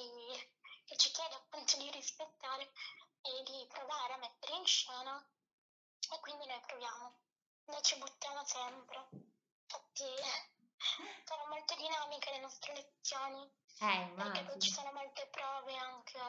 ci 0.97 1.11
chiede 1.11 1.35
appunto 1.35 1.77
di 1.77 1.89
rispettare 1.91 2.71
e 3.21 3.43
di 3.43 3.65
provare 3.67 4.13
a 4.13 4.17
mettere 4.17 4.55
in 4.55 4.65
scena 4.65 5.17
e 6.11 6.19
quindi 6.19 6.45
noi 6.47 6.59
proviamo, 6.65 7.19
noi 7.65 7.81
ci 7.81 7.97
buttiamo 7.97 8.43
sempre. 8.45 9.09
Infatti 9.11 10.05
sono 11.25 11.45
molto 11.47 11.75
dinamiche 11.75 12.31
le 12.31 12.39
nostre 12.39 12.73
lezioni 12.73 13.43
eh, 13.79 14.13
perché 14.15 14.43
poi 14.43 14.59
ci 14.59 14.71
sono 14.71 14.91
molte 14.91 15.27
prove 15.27 15.75
anche 15.75 16.19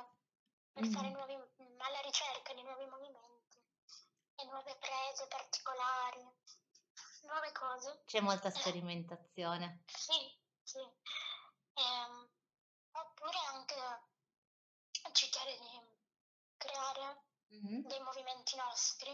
per 0.72 0.82
mm-hmm. 0.84 0.92
fare 0.92 1.10
nuovi, 1.10 1.34
alla 1.34 2.00
ricerca 2.00 2.54
di 2.54 2.62
nuovi 2.62 2.86
movimenti 2.86 3.62
e 4.36 4.44
nuove 4.44 4.76
prese 4.76 5.26
particolari, 5.28 6.22
nuove 7.22 7.52
cose. 7.52 8.02
C'è 8.06 8.20
molta 8.20 8.50
sperimentazione. 8.50 9.82
sì, 9.86 10.40
sì. 10.62 10.78
Ehm, 11.74 12.30
oppure 12.92 13.38
anche 13.48 14.11
cercare 15.10 15.58
di 15.58 15.80
creare 16.56 17.24
mm-hmm. 17.52 17.86
dei 17.86 18.00
movimenti 18.00 18.56
nostri, 18.56 19.10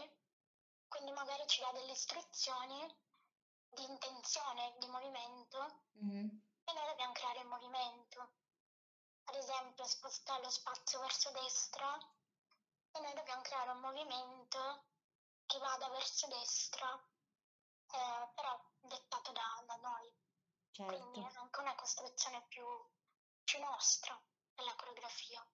quindi 0.87 1.11
magari 1.11 1.45
ci 1.47 1.61
dà 1.61 1.71
delle 1.71 1.91
istruzioni 1.91 2.97
di 3.69 3.83
intenzione 3.83 4.75
di 4.79 4.87
movimento 4.87 5.83
mm-hmm. 6.03 6.27
e 6.63 6.73
noi 6.73 6.85
dobbiamo 6.87 7.13
creare 7.13 7.39
il 7.39 7.47
movimento. 7.47 8.31
Ad 9.25 9.35
esempio, 9.35 9.83
spostare 9.85 10.43
lo 10.43 10.49
spazio 10.49 10.99
verso 11.01 11.29
destra 11.31 11.97
e 12.91 12.99
noi 12.99 13.13
dobbiamo 13.13 13.41
creare 13.41 13.69
un 13.71 13.79
movimento 13.79 14.85
che 15.45 15.59
vada 15.59 15.87
verso 15.89 16.27
destra, 16.27 16.93
eh, 17.91 18.29
però 18.33 18.59
dettato 18.81 19.31
da, 19.31 19.63
da 19.65 19.75
noi. 19.77 20.11
Certo. 20.71 20.95
Quindi 20.95 21.19
è 21.21 21.37
anche 21.37 21.59
una 21.59 21.75
costruzione 21.75 22.45
più, 22.47 22.65
più 23.43 23.59
nostra 23.59 24.19
della 24.55 24.75
coreografia. 24.75 25.45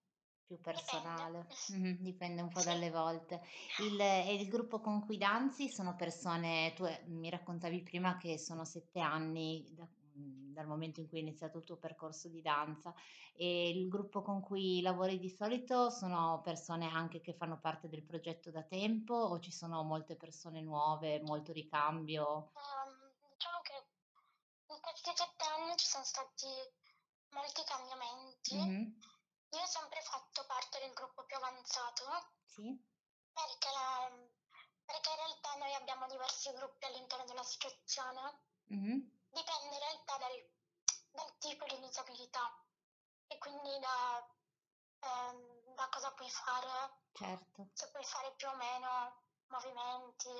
Più 0.45 0.59
personale, 0.61 1.47
dipende, 1.47 1.87
mm-hmm, 1.87 2.03
dipende 2.03 2.41
un 2.41 2.49
po' 2.49 2.59
sì. 2.59 2.65
dalle 2.67 2.91
volte. 2.91 3.41
Il, 3.79 3.99
e 3.99 4.35
il 4.35 4.47
gruppo 4.47 4.79
con 4.79 5.03
cui 5.03 5.17
danzi 5.17 5.69
sono 5.69 5.95
persone, 5.95 6.73
tu 6.75 6.85
eh, 6.85 7.03
mi 7.07 7.29
raccontavi 7.29 7.81
prima 7.81 8.17
che 8.17 8.37
sono 8.37 8.63
sette 8.63 8.99
anni 8.99 9.65
da, 9.71 9.87
mm, 10.17 10.53
dal 10.53 10.67
momento 10.67 10.99
in 10.99 11.07
cui 11.07 11.17
hai 11.17 11.23
iniziato 11.23 11.57
il 11.57 11.63
tuo 11.63 11.77
percorso 11.77 12.29
di 12.29 12.41
danza 12.41 12.93
e 13.35 13.69
il 13.69 13.87
gruppo 13.87 14.21
con 14.21 14.39
cui 14.41 14.81
lavori 14.81 15.17
di 15.17 15.29
solito 15.29 15.89
sono 15.89 16.41
persone 16.43 16.87
anche 16.87 17.21
che 17.21 17.33
fanno 17.33 17.59
parte 17.59 17.89
del 17.89 18.03
progetto 18.03 18.51
da 18.51 18.61
tempo 18.61 19.15
o 19.15 19.39
ci 19.39 19.51
sono 19.51 19.83
molte 19.83 20.15
persone 20.15 20.61
nuove, 20.61 21.21
molto 21.21 21.51
ricambio? 21.51 22.51
Um, 22.53 23.05
in 24.67 24.79
questi 24.81 25.11
sette 25.15 25.45
anni 25.45 25.75
ci 25.75 25.85
sono 25.85 26.03
stati 26.03 26.47
molti 27.29 27.63
cambiamenti. 27.65 28.55
Mm-hmm. 28.55 28.91
Io 29.55 29.61
ho 29.61 29.67
sempre 29.67 30.01
fatto 30.01 30.45
parte 30.47 30.79
del 30.79 30.93
gruppo 30.93 31.23
più 31.23 31.37
avanzato. 31.37 32.03
Sì. 32.43 32.75
Perché, 33.31 33.69
la, 33.71 34.11
perché 34.83 35.09
in 35.11 35.15
realtà 35.15 35.55
noi 35.55 35.73
abbiamo 35.75 36.07
diversi 36.07 36.51
gruppi 36.51 36.85
all'interno 36.85 37.23
dell'associazione. 37.23 38.39
Mm-hmm. 38.73 38.99
Dipende 39.31 39.75
in 39.75 39.79
realtà 39.79 40.17
dal, 40.17 40.49
dal, 41.11 41.37
tipo 41.37 41.65
di 41.67 41.79
disabilità 41.79 42.51
e 43.27 43.37
quindi 43.37 43.79
da, 43.79 44.27
ehm, 44.99 45.73
da 45.73 45.87
cosa 45.89 46.11
puoi 46.11 46.29
fare. 46.29 47.03
Certo. 47.13 47.69
Se 47.71 47.89
puoi 47.91 48.03
fare 48.03 48.33
più 48.35 48.49
o 48.49 48.55
meno 48.55 49.23
movimenti. 49.47 50.33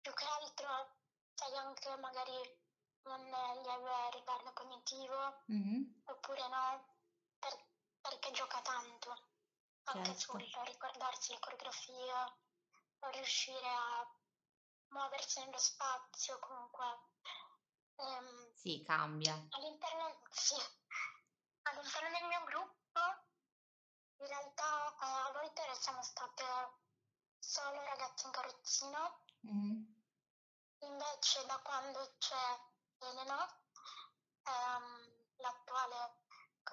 Più 0.00 0.14
che 0.14 0.24
altro 0.24 0.98
sai 1.34 1.56
anche 1.56 1.96
magari 1.96 2.58
un 3.02 3.24
lieve 3.62 4.10
ritardo 4.12 4.52
cognitivo 4.52 5.42
mm-hmm. 5.50 5.82
oppure 6.04 6.48
no, 6.48 6.84
per, 7.38 7.69
perché 8.10 8.32
gioca 8.32 8.60
tanto, 8.62 9.10
anche 9.84 10.16
certo. 10.16 10.32
sul 10.32 10.64
ricordarsi 10.64 11.32
le 11.32 11.38
coreografie 11.38 12.12
o 12.98 13.08
riuscire 13.10 13.68
a 13.68 14.12
muoversi 14.88 15.38
nello 15.38 15.58
spazio 15.58 16.38
comunque. 16.40 16.84
Um, 17.94 18.52
sì, 18.54 18.82
cambia. 18.82 19.34
All'interno, 19.50 20.18
sì, 20.30 20.56
all'interno 21.62 22.18
del 22.18 22.28
mio 22.28 22.44
gruppo 22.44 23.00
in 24.18 24.26
realtà 24.26 24.96
eh, 25.00 25.28
a 25.28 25.32
volte 25.32 25.62
siamo 25.74 26.02
state 26.02 26.44
solo 27.38 27.80
ragazzi 27.82 28.26
in 28.26 28.32
carrozzina, 28.32 29.22
mm-hmm. 29.46 29.82
invece 30.80 31.46
da 31.46 31.58
quando 31.62 32.16
c'è 32.18 32.60
Elena, 32.98 33.46
ehm, 34.42 35.26
l'attuale 35.36 36.18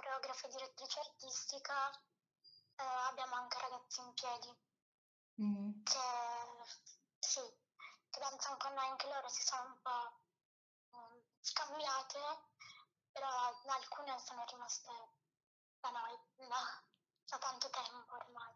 coreografa 0.07 0.47
e 0.47 0.51
direttrice 0.51 0.99
artistica, 0.99 1.91
eh, 1.91 2.83
abbiamo 3.09 3.35
anche 3.35 3.59
ragazzi 3.59 3.99
in 3.99 4.13
piedi 4.13 4.57
mm. 5.41 5.83
che, 5.83 5.99
sì, 7.19 7.41
che 8.09 8.19
danzano 8.19 8.55
con 8.57 8.73
noi, 8.73 8.87
anche 8.87 9.07
loro 9.07 9.27
si 9.27 9.43
sono 9.43 9.63
un 9.63 9.81
po' 9.81 10.19
um, 10.91 11.21
scambiate, 11.41 12.19
però 13.11 13.27
alcune 13.65 14.17
sono 14.19 14.45
rimaste 14.47 14.91
da 15.81 15.89
noi 15.89 16.47
da, 16.47 16.81
da 17.25 17.37
tanto 17.37 17.69
tempo 17.69 18.13
ormai. 18.13 18.55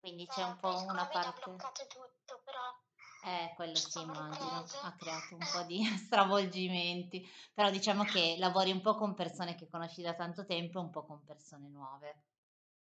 Quindi 0.00 0.26
c'è 0.26 0.40
eh, 0.40 0.44
un 0.44 0.58
po' 0.58 0.74
una 0.84 1.06
parte... 1.06 1.28
ha 1.28 1.32
bloccato 1.32 1.86
tutto, 1.86 2.40
però 2.44 2.80
eh, 3.24 3.51
quello 3.62 3.76
sì, 3.76 4.00
immagino, 4.00 4.66
ha 4.82 4.94
creato 4.96 5.34
un 5.36 5.48
po' 5.52 5.62
di 5.62 5.84
stravolgimenti, 6.04 7.22
però 7.54 7.70
diciamo 7.70 8.02
che 8.02 8.34
lavori 8.38 8.72
un 8.72 8.80
po' 8.80 8.96
con 8.96 9.14
persone 9.14 9.54
che 9.54 9.68
conosci 9.68 10.02
da 10.02 10.14
tanto 10.14 10.44
tempo 10.44 10.78
e 10.78 10.82
un 10.82 10.90
po' 10.90 11.06
con 11.06 11.24
persone 11.24 11.68
nuove. 11.68 12.24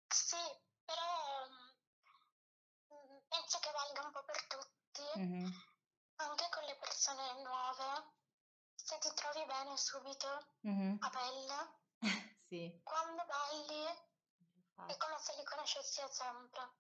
Sì, 0.07 0.37
però 0.85 1.03
mm, 2.95 3.19
penso 3.27 3.59
che 3.59 3.71
valga 3.73 4.07
un 4.07 4.13
po' 4.13 4.23
per 4.23 4.47
tutti, 4.47 5.19
mm-hmm. 5.19 5.51
anche 6.17 6.49
con 6.49 6.63
le 6.63 6.77
persone 6.79 7.43
nuove. 7.43 8.15
Se 8.77 8.99
ti 8.99 9.09
trovi 9.15 9.45
bene 9.47 9.77
subito, 9.77 10.29
mm-hmm. 10.65 10.97
a 11.01 11.11
pelle, 11.11 12.07
sì. 12.47 12.81
quando 12.85 13.25
balli 13.27 13.83
è 14.87 14.97
come 14.97 15.19
se 15.19 15.35
li 15.35 15.45
conoscessi 15.45 16.01
sempre. 16.09 16.71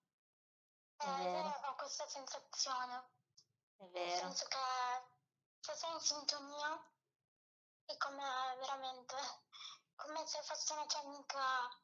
Eh, 0.98 1.40
ho 1.66 1.74
questa 1.76 2.06
sensazione. 2.06 3.16
È 3.78 3.84
vero. 3.90 4.04
Nel 4.04 4.18
senso 4.18 4.46
che 4.46 4.56
se 5.60 5.72
sei 5.74 5.92
in 5.92 6.00
sintonia 6.00 6.92
è 7.86 7.96
come 7.96 8.22
veramente, 8.58 9.14
come 9.94 10.26
se 10.26 10.38
fosse 10.42 10.72
una 10.74 10.86
tua 10.86 11.00
amica 11.00 11.80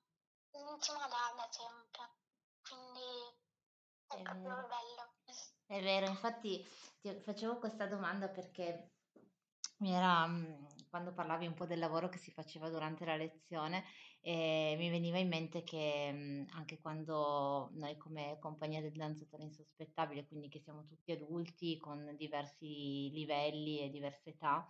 intima 0.51 1.07
da, 1.09 1.35
da 1.37 1.49
sempre. 1.51 2.11
Quindi 2.63 3.37
è, 4.09 4.15
è 4.17 4.23
proprio 4.23 4.55
vero. 4.55 4.67
bello. 4.67 5.13
È 5.67 5.81
vero, 5.81 6.07
infatti 6.07 6.63
ti 7.01 7.21
facevo 7.21 7.59
questa 7.59 7.87
domanda 7.87 8.29
perché 8.29 8.93
mi 9.79 9.93
era, 9.93 10.27
mhmm, 10.27 10.89
quando 10.91 11.13
parlavi 11.13 11.47
un 11.47 11.55
po' 11.55 11.67
del 11.67 11.79
lavoro 11.79 12.09
che 12.09 12.19
si 12.19 12.31
faceva 12.33 12.69
durante 12.69 13.05
la 13.05 13.17
lezione, 13.17 13.85
ehm, 14.25 14.79
mi 14.79 14.89
veniva 14.91 15.19
in 15.19 15.29
mente 15.29 15.63
che, 15.65 16.11
mhmm, 16.13 16.47
anche 16.53 16.81
quando 16.81 17.71
noi 17.75 17.97
come 17.99 18.39
compagnia 18.41 18.81
del 18.81 18.93
danzatore 18.93 19.43
insospettabile, 19.45 20.27
quindi 20.27 20.49
che 20.49 20.61
siamo 20.61 20.85
tutti 20.85 21.13
adulti 21.13 21.79
con 21.79 22.15
diversi 22.17 23.11
livelli 23.11 23.81
e 23.81 23.91
diverse 23.91 24.31
età, 24.31 24.67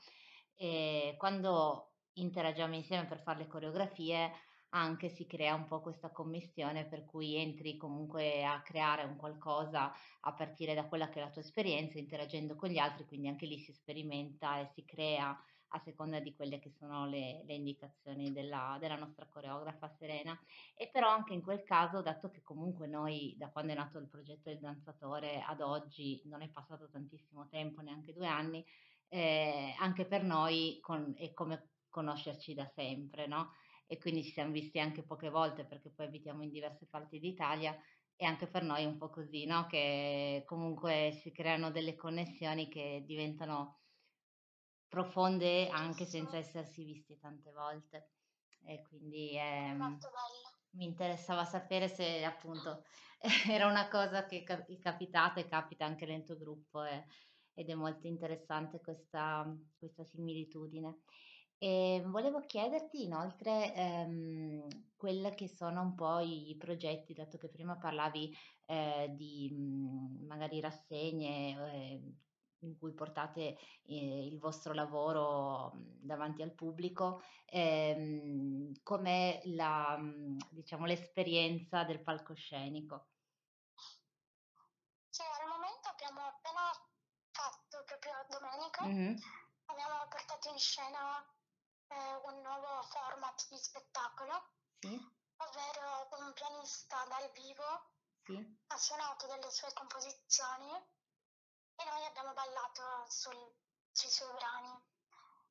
ehm, 0.54 1.16
quando 1.16 1.94
interagiamo 2.14 2.74
insieme 2.74 3.06
per 3.06 3.22
far 3.22 3.36
le 3.38 3.46
coreografie, 3.46 4.30
anche 4.70 5.08
si 5.08 5.26
crea 5.26 5.54
un 5.54 5.66
po' 5.66 5.80
questa 5.80 6.10
commistione 6.10 6.86
per 6.88 7.04
cui 7.04 7.36
entri 7.36 7.76
comunque 7.76 8.44
a 8.44 8.60
creare 8.62 9.04
un 9.04 9.16
qualcosa 9.16 9.92
a 10.20 10.34
partire 10.34 10.74
da 10.74 10.88
quella 10.88 11.08
che 11.08 11.20
è 11.20 11.22
la 11.24 11.30
tua 11.30 11.42
esperienza, 11.42 11.98
interagendo 11.98 12.56
con 12.56 12.70
gli 12.70 12.78
altri, 12.78 13.04
quindi 13.06 13.28
anche 13.28 13.46
lì 13.46 13.58
si 13.58 13.72
sperimenta 13.72 14.58
e 14.60 14.66
si 14.66 14.84
crea 14.84 15.36
a 15.74 15.80
seconda 15.80 16.20
di 16.20 16.34
quelle 16.34 16.60
che 16.60 16.70
sono 16.70 17.06
le, 17.06 17.42
le 17.44 17.54
indicazioni 17.54 18.32
della, 18.32 18.76
della 18.80 18.96
nostra 18.96 19.26
coreografa 19.26 19.88
Serena. 19.98 20.38
E 20.74 20.88
però 20.92 21.08
anche 21.08 21.34
in 21.34 21.42
quel 21.42 21.64
caso, 21.64 22.00
dato 22.00 22.30
che 22.30 22.42
comunque 22.42 22.86
noi 22.86 23.34
da 23.36 23.50
quando 23.50 23.72
è 23.72 23.74
nato 23.74 23.98
il 23.98 24.08
progetto 24.08 24.50
del 24.50 24.60
danzatore 24.60 25.42
ad 25.42 25.60
oggi 25.60 26.22
non 26.26 26.42
è 26.42 26.48
passato 26.48 26.88
tantissimo 26.88 27.48
tempo, 27.48 27.80
neanche 27.80 28.12
due 28.12 28.28
anni, 28.28 28.64
eh, 29.08 29.74
anche 29.78 30.06
per 30.06 30.22
noi 30.22 30.78
con, 30.80 31.12
è 31.16 31.32
come 31.32 31.70
conoscerci 31.88 32.54
da 32.54 32.66
sempre, 32.74 33.26
no? 33.26 33.50
E 33.86 33.98
quindi 33.98 34.22
ci 34.22 34.30
siamo 34.30 34.52
visti 34.52 34.78
anche 34.78 35.02
poche 35.02 35.28
volte 35.28 35.64
perché 35.64 35.90
poi 35.90 36.06
abitiamo 36.06 36.42
in 36.42 36.50
diverse 36.50 36.86
parti 36.86 37.18
d'Italia 37.18 37.76
e 38.16 38.24
anche 38.24 38.46
per 38.46 38.62
noi 38.62 38.82
è 38.84 38.86
un 38.86 38.96
po' 38.96 39.10
così, 39.10 39.44
no? 39.44 39.66
Che 39.66 40.44
comunque 40.46 41.18
si 41.20 41.32
creano 41.32 41.70
delle 41.70 41.96
connessioni 41.96 42.68
che 42.68 43.02
diventano 43.04 43.83
profonde 44.94 45.68
anche 45.68 46.04
senza 46.06 46.36
essersi 46.36 46.84
visti 46.84 47.18
tante 47.18 47.50
volte. 47.52 48.10
E 48.64 48.80
quindi 48.82 49.36
ehm, 49.36 49.98
mi 50.70 50.84
interessava 50.84 51.44
sapere 51.44 51.88
se 51.88 52.24
appunto 52.24 52.82
era 53.50 53.66
una 53.66 53.88
cosa 53.88 54.24
che 54.26 54.44
è 54.44 54.78
capitata 54.78 55.40
e 55.40 55.46
capita 55.48 55.84
anche 55.84 56.06
nel 56.06 56.24
tuo 56.24 56.36
gruppo 56.38 56.82
e, 56.84 57.04
ed 57.54 57.68
è 57.70 57.74
molto 57.74 58.06
interessante 58.06 58.80
questa, 58.80 59.44
questa 59.76 60.04
similitudine. 60.04 61.00
E 61.56 62.02
volevo 62.06 62.44
chiederti 62.44 63.04
inoltre 63.04 63.74
ehm, 63.74 64.66
quelli 64.96 65.34
che 65.34 65.48
sono 65.48 65.80
un 65.82 65.94
po' 65.94 66.18
i 66.18 66.54
progetti, 66.58 67.14
dato 67.14 67.38
che 67.38 67.48
prima 67.48 67.78
parlavi 67.78 68.34
eh, 68.66 69.12
di 69.16 69.50
mh, 69.50 70.26
magari 70.26 70.60
rassegne 70.60 71.72
eh, 71.72 72.14
in 72.64 72.76
cui 72.78 72.92
portate 72.92 73.56
eh, 73.86 74.26
il 74.26 74.38
vostro 74.38 74.72
lavoro 74.72 75.70
mh, 75.74 76.06
davanti 76.06 76.42
al 76.42 76.52
pubblico, 76.52 77.22
ehm, 77.46 78.82
com'è 78.82 79.42
la, 79.44 79.96
mh, 79.96 80.36
diciamo, 80.50 80.86
l'esperienza 80.86 81.84
del 81.84 82.02
palcoscenico? 82.02 83.08
Sì, 85.08 85.22
al 85.22 85.48
momento 85.48 85.88
abbiamo 85.88 86.20
appena 86.20 86.70
fatto, 87.30 87.84
proprio 87.84 88.12
domenica, 88.30 88.84
mm-hmm. 88.84 89.16
abbiamo 89.66 90.08
portato 90.08 90.48
in 90.50 90.58
scena 90.58 91.24
eh, 91.88 92.14
un 92.24 92.40
nuovo 92.42 92.82
format 92.82 93.46
di 93.48 93.56
spettacolo, 93.56 94.50
sì. 94.78 94.88
ovvero 95.36 96.08
un 96.18 96.32
pianista 96.32 96.96
dal 97.06 97.30
vivo 97.32 97.92
sì. 98.24 98.58
ha 98.68 98.76
suonato 98.76 99.26
delle 99.26 99.50
sue 99.50 99.68
composizioni 99.74 100.72
e 101.76 101.84
noi 101.84 102.04
abbiamo 102.04 102.32
ballato 102.32 103.06
sul, 103.08 103.54
sui 103.90 104.10
suoi 104.10 104.32
brani. 104.34 104.82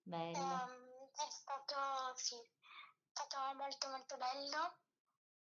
Bello. 0.03 0.39
Um, 0.39 1.10
è 1.15 1.27
stato, 1.30 2.15
sì, 2.15 2.36
è 2.36 3.10
stato 3.12 3.53
molto 3.56 3.89
molto 3.89 4.18
bello 4.18 4.77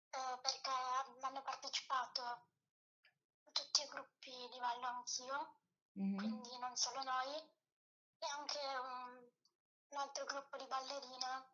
eh, 0.09 0.39
perché 0.41 0.71
hanno 1.21 1.41
partecipato 1.41 2.47
tutti 3.51 3.81
i 3.81 3.87
gruppi 3.87 4.49
di 4.51 4.59
ballo 4.59 4.85
anch'io, 4.85 5.55
mm-hmm. 5.99 6.17
quindi 6.17 6.57
non 6.59 6.75
solo 6.75 7.01
noi, 7.03 7.35
e 8.19 8.25
anche 8.27 8.59
un, 8.59 9.31
un 9.89 9.97
altro 9.97 10.25
gruppo 10.25 10.57
di 10.57 10.67
ballerine 10.67 11.53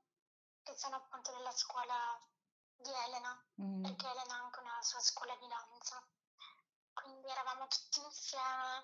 che 0.64 0.76
sono 0.78 0.96
appunto 0.98 1.32
della 1.32 1.52
scuola 1.52 2.20
di 2.76 2.92
Elena, 2.92 3.46
mm. 3.62 3.84
perché 3.84 4.10
Elena 4.10 4.36
ha 4.36 4.44
anche 4.44 4.60
una 4.60 4.82
sua 4.82 5.00
scuola 5.00 5.36
di 5.38 5.48
danza. 5.48 6.04
Quindi 7.02 7.28
eravamo 7.30 7.68
tutti 7.68 8.00
insieme 8.00 8.82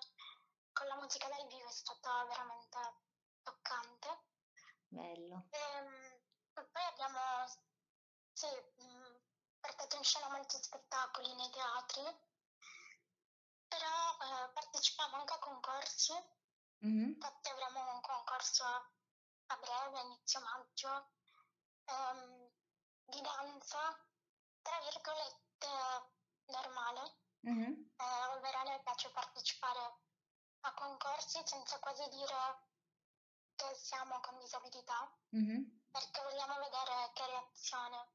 con 0.72 0.88
la 0.88 0.96
musica 0.96 1.28
dal 1.28 1.46
vivo, 1.46 1.68
è 1.68 1.72
stata 1.72 2.24
veramente 2.24 2.78
toccante. 3.44 4.22
Bello. 4.88 5.46
E, 5.50 5.58
ehm, 5.58 6.20
e 6.54 6.64
poi 6.64 6.82
abbiamo 6.82 7.46
sì, 8.32 8.48
mh, 8.48 9.20
portato 9.60 9.96
in 9.96 10.02
scena 10.02 10.28
molti 10.30 10.56
spettacoli 10.60 11.32
nei 11.36 11.50
teatri, 11.50 12.02
però 13.68 13.86
eh, 13.86 14.50
partecipiamo 14.52 15.16
anche 15.16 15.34
a 15.34 15.38
concorsi. 15.38 16.12
Mm-hmm. 16.84 17.08
Infatti 17.10 17.50
avremo 17.50 17.92
un 17.92 18.00
concorso 18.00 18.64
a 18.64 19.56
breve, 19.56 20.00
inizio 20.00 20.40
maggio, 20.40 21.10
ehm, 21.84 22.50
di 23.04 23.20
danza, 23.20 23.78
tra 24.62 24.78
virgolette, 24.80 25.68
normale, 26.46 27.26
mm-hmm. 27.46 27.72
eh, 27.96 28.24
ovvero 28.34 28.58
a 28.58 28.62
noi 28.62 28.80
piace 28.82 29.10
partecipare 29.10 30.00
a 30.60 30.74
concorsi 30.74 31.40
senza 31.44 31.78
quasi 31.78 32.08
dire 32.08 32.66
che 33.54 33.74
siamo 33.74 34.20
con 34.20 34.38
disabilità, 34.38 35.12
mm-hmm. 35.36 35.62
perché 35.90 36.22
vogliamo 36.22 36.54
vedere 36.58 37.10
che 37.12 37.26
reazione 37.26 38.08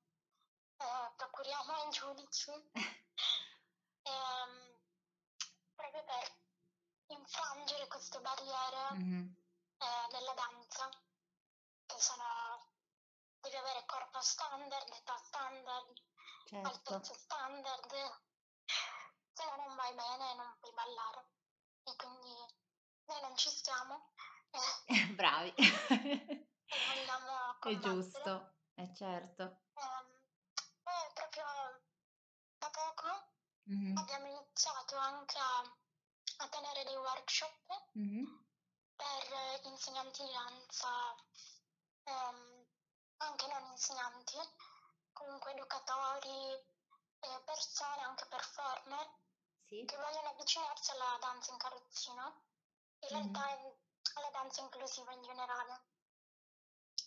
eh, 0.78 1.12
procuriamo 1.16 1.74
ai 1.74 1.90
giudici, 1.90 2.52
ehm, 4.04 4.80
proprio 5.76 6.04
per 6.04 6.42
infrangere 7.08 7.88
queste 7.88 8.20
barriere 8.20 8.94
mm-hmm. 8.94 9.28
eh, 9.78 10.08
della 10.12 10.34
danza 10.34 10.90
che 11.86 12.00
sono 12.00 12.72
devi 13.44 13.58
avere 13.58 13.86
corpo 13.86 14.22
standard, 14.22 14.90
età 14.90 15.18
standard, 15.18 15.94
certo. 16.46 16.68
altezza 16.68 17.14
standard, 17.14 17.92
se 19.34 19.46
no 19.46 19.56
non 19.58 19.76
vai 19.76 19.94
bene 19.94 20.34
non 20.36 20.56
puoi 20.60 20.74
ballare. 20.74 21.28
E 21.84 21.96
quindi 21.96 22.34
noi 23.06 23.22
non 23.22 23.36
ci 23.38 23.50
stiamo. 23.50 24.12
Bravi. 25.16 25.54
e 25.56 26.48
vogliamo 26.88 27.60
È 27.60 27.78
giusto, 27.80 28.56
è 28.74 28.92
certo. 28.94 29.62
Um, 29.74 30.22
poi 30.84 31.14
proprio 31.14 31.46
da 32.58 32.70
poco 32.70 33.34
mm-hmm. 33.70 33.98
abbiamo 33.98 34.28
iniziato 34.28 34.96
anche 34.98 35.38
a, 35.38 35.60
a 36.38 36.48
tenere 36.50 36.84
dei 36.84 36.96
workshop 36.96 37.86
mm-hmm. 37.98 38.26
per 38.96 39.60
insegnanti 39.64 40.24
di 40.24 40.32
danza 40.32 41.16
ehm, 42.04 42.66
anche 43.18 43.48
non 43.48 43.72
insegnanti, 43.72 44.38
comunque 45.14 45.52
educatori, 45.52 46.54
eh, 47.20 47.42
persone, 47.46 48.02
anche 48.02 48.26
performer, 48.28 49.10
sì. 49.74 49.86
che 49.86 49.98
vogliono 49.98 50.30
avvicinarsi 50.30 50.92
alla 50.92 51.18
danza 51.20 51.52
in 51.52 51.58
carrozzina, 51.58 52.26
in 52.28 53.08
mm. 53.08 53.10
realtà 53.10 53.50
in, 53.50 53.74
alla 54.14 54.30
danza 54.30 54.62
inclusiva 54.62 55.12
in 55.14 55.22
generale. 55.24 55.82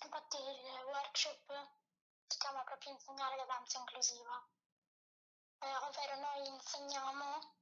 Infatti 0.02 0.36
il 0.36 0.84
workshop 0.86 1.68
si 2.26 2.38
chiama 2.38 2.64
proprio 2.64 2.92
insegnare 2.92 3.36
la 3.36 3.44
danza 3.44 3.78
inclusiva, 3.78 4.48
eh, 5.60 5.76
ovvero 5.76 6.16
noi 6.18 6.48
insegniamo 6.48 7.54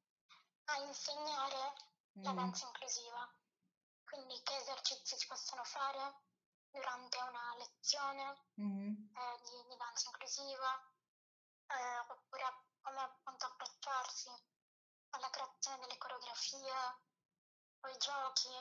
a 0.65 0.77
insegnare 0.79 1.75
mm. 2.19 2.23
la 2.23 2.33
danza 2.33 2.67
inclusiva, 2.67 3.31
quindi 4.05 4.43
che 4.43 4.57
esercizi 4.57 5.17
si 5.19 5.27
possono 5.27 5.65
fare, 5.65 6.23
durante 6.71 7.19
una 7.19 7.55
lezione 7.57 8.47
mm-hmm. 8.61 8.95
eh, 9.15 9.41
di, 9.45 9.69
di, 9.69 9.77
danza 9.77 10.09
inclusiva, 10.09 10.93
eh, 11.69 11.99
oppure 12.09 12.43
come 12.81 13.01
appunto 13.01 13.47
approcciarsi 13.47 14.31
alla 15.15 15.31
creazione 15.31 15.79
delle 15.79 15.99
coreografie 15.99 16.73
o 17.81 17.89
i 17.89 17.99
giochi, 17.99 18.55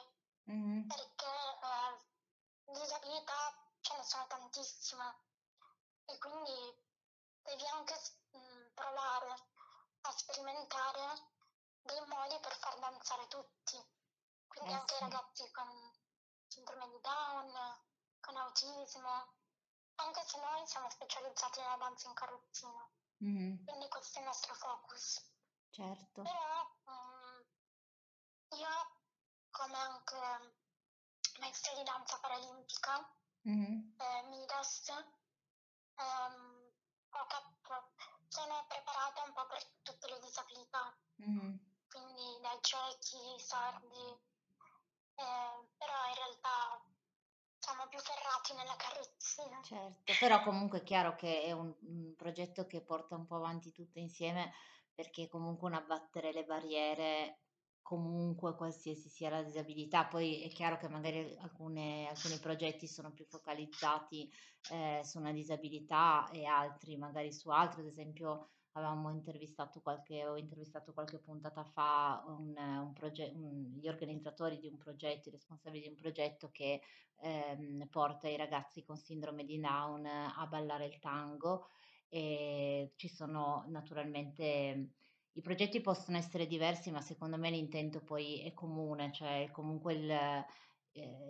mm-hmm. 0.51 0.87
perché 0.87 1.33
eh, 1.61 2.71
disabilità 2.71 3.53
ce 3.81 3.95
ne 3.97 4.03
sono 4.03 4.27
tantissime 4.27 5.15
e 6.05 6.17
quindi 6.17 6.81
devi 7.43 7.65
anche 7.67 7.95
mh, 8.31 8.73
provare 8.73 9.35
a 10.01 10.11
sperimentare 10.11 11.31
dei 11.81 12.05
modi 12.07 12.39
per 12.39 12.55
far 12.57 12.77
danzare 12.79 13.27
tutti, 13.27 13.77
quindi 14.47 14.71
eh 14.71 14.75
anche 14.75 14.95
i 14.95 14.99
ragazzi 14.99 15.51
con 15.51 15.91
sindrome 16.47 16.89
di 16.89 16.99
Down, 17.01 17.51
con 18.19 18.37
autismo, 18.37 19.33
anche 19.95 20.23
se 20.23 20.39
noi 20.39 20.67
siamo 20.67 20.89
specializzati 20.89 21.59
nella 21.59 21.77
danza 21.77 22.07
in 22.07 22.13
carrozzina. 22.13 22.89
Mm-hmm. 23.23 23.65
Quindi 23.65 23.87
questo 23.89 24.17
è 24.17 24.21
il 24.21 24.27
nostro 24.27 24.53
focus. 24.53 25.32
Certo. 25.73 26.21
Però 26.21 26.75
um, 26.85 27.41
io, 28.57 28.69
come 29.49 29.75
anche 29.75 30.53
maestra 31.39 31.73
di 31.73 31.83
danza 31.83 32.19
paralimpica, 32.19 33.11
mm-hmm. 33.49 33.89
eh, 33.97 34.23
Midas. 34.29 34.93
Um, 35.97 36.61
sono 38.33 38.65
preparata 38.67 39.23
un 39.25 39.33
po' 39.33 39.45
per 39.45 39.61
tutte 39.83 40.09
le 40.09 40.19
disabilità, 40.19 40.97
mm-hmm. 41.21 41.55
quindi 41.87 42.41
dai 42.41 42.57
ciechi, 42.61 43.39
sordi, 43.39 44.09
eh, 45.15 45.67
però 45.77 45.97
in 46.09 46.15
realtà 46.15 46.83
siamo 47.59 47.87
più 47.87 47.99
ferrati 47.99 48.53
nella 48.53 48.75
carrozzina. 48.75 49.61
Certo, 49.61 50.13
però 50.19 50.41
comunque 50.41 50.79
è 50.79 50.83
chiaro 50.83 51.15
che 51.15 51.43
è 51.43 51.51
un, 51.51 51.71
un 51.81 52.15
progetto 52.15 52.65
che 52.65 52.81
porta 52.81 53.15
un 53.15 53.27
po' 53.27 53.35
avanti 53.35 53.71
tutto 53.71 53.99
insieme 53.99 54.51
perché 54.93 55.27
comunque 55.27 55.69
un 55.69 55.75
abbattere 55.75 56.31
le 56.31 56.43
barriere 56.43 57.39
comunque 57.83 58.55
qualsiasi 58.55 59.09
sia 59.09 59.29
la 59.29 59.43
disabilità. 59.43 60.05
Poi 60.05 60.41
è 60.41 60.47
chiaro 60.49 60.77
che 60.77 60.87
magari 60.87 61.37
alcune, 61.39 62.07
alcuni 62.07 62.39
progetti 62.39 62.87
sono 62.87 63.11
più 63.11 63.25
focalizzati 63.25 64.31
eh, 64.71 65.01
su 65.03 65.19
una 65.19 65.31
disabilità 65.31 66.29
e 66.31 66.45
altri 66.45 66.97
magari 66.97 67.31
su 67.31 67.49
altro, 67.49 67.81
ad 67.81 67.87
esempio 67.87 68.47
avevamo 68.75 69.11
intervistato 69.11 69.81
qualche, 69.81 70.25
ho 70.25 70.37
intervistato 70.37 70.93
qualche 70.93 71.19
puntata 71.19 71.63
fa 71.63 72.23
un, 72.25 72.55
un 72.57 72.93
proge- 72.93 73.31
un, 73.35 73.75
gli 73.79 73.87
organizzatori 73.87 74.57
di 74.57 74.67
un 74.67 74.77
progetto, 74.77 75.29
i 75.29 75.33
responsabili 75.33 75.83
di 75.83 75.89
un 75.89 75.95
progetto 75.95 76.49
che 76.51 76.81
ehm, 77.17 77.87
porta 77.89 78.27
i 78.27 78.37
ragazzi 78.37 78.83
con 78.83 78.97
sindrome 78.97 79.43
di 79.45 79.59
Down 79.59 80.05
a 80.05 80.47
ballare 80.47 80.85
il 80.87 80.97
tango 80.99 81.67
e 82.13 82.93
ci 82.95 83.07
sono 83.07 83.65
naturalmente 83.69 84.91
i 85.31 85.41
progetti 85.41 85.81
possono 85.81 86.17
essere 86.17 86.45
diversi, 86.45 86.91
ma 86.91 87.01
secondo 87.01 87.37
me 87.37 87.49
l'intento 87.49 88.03
poi 88.03 88.45
è 88.45 88.53
comune, 88.53 89.11
cioè 89.11 89.49
comunque 89.51 89.93
il, 89.95 90.11
eh, 90.11 90.45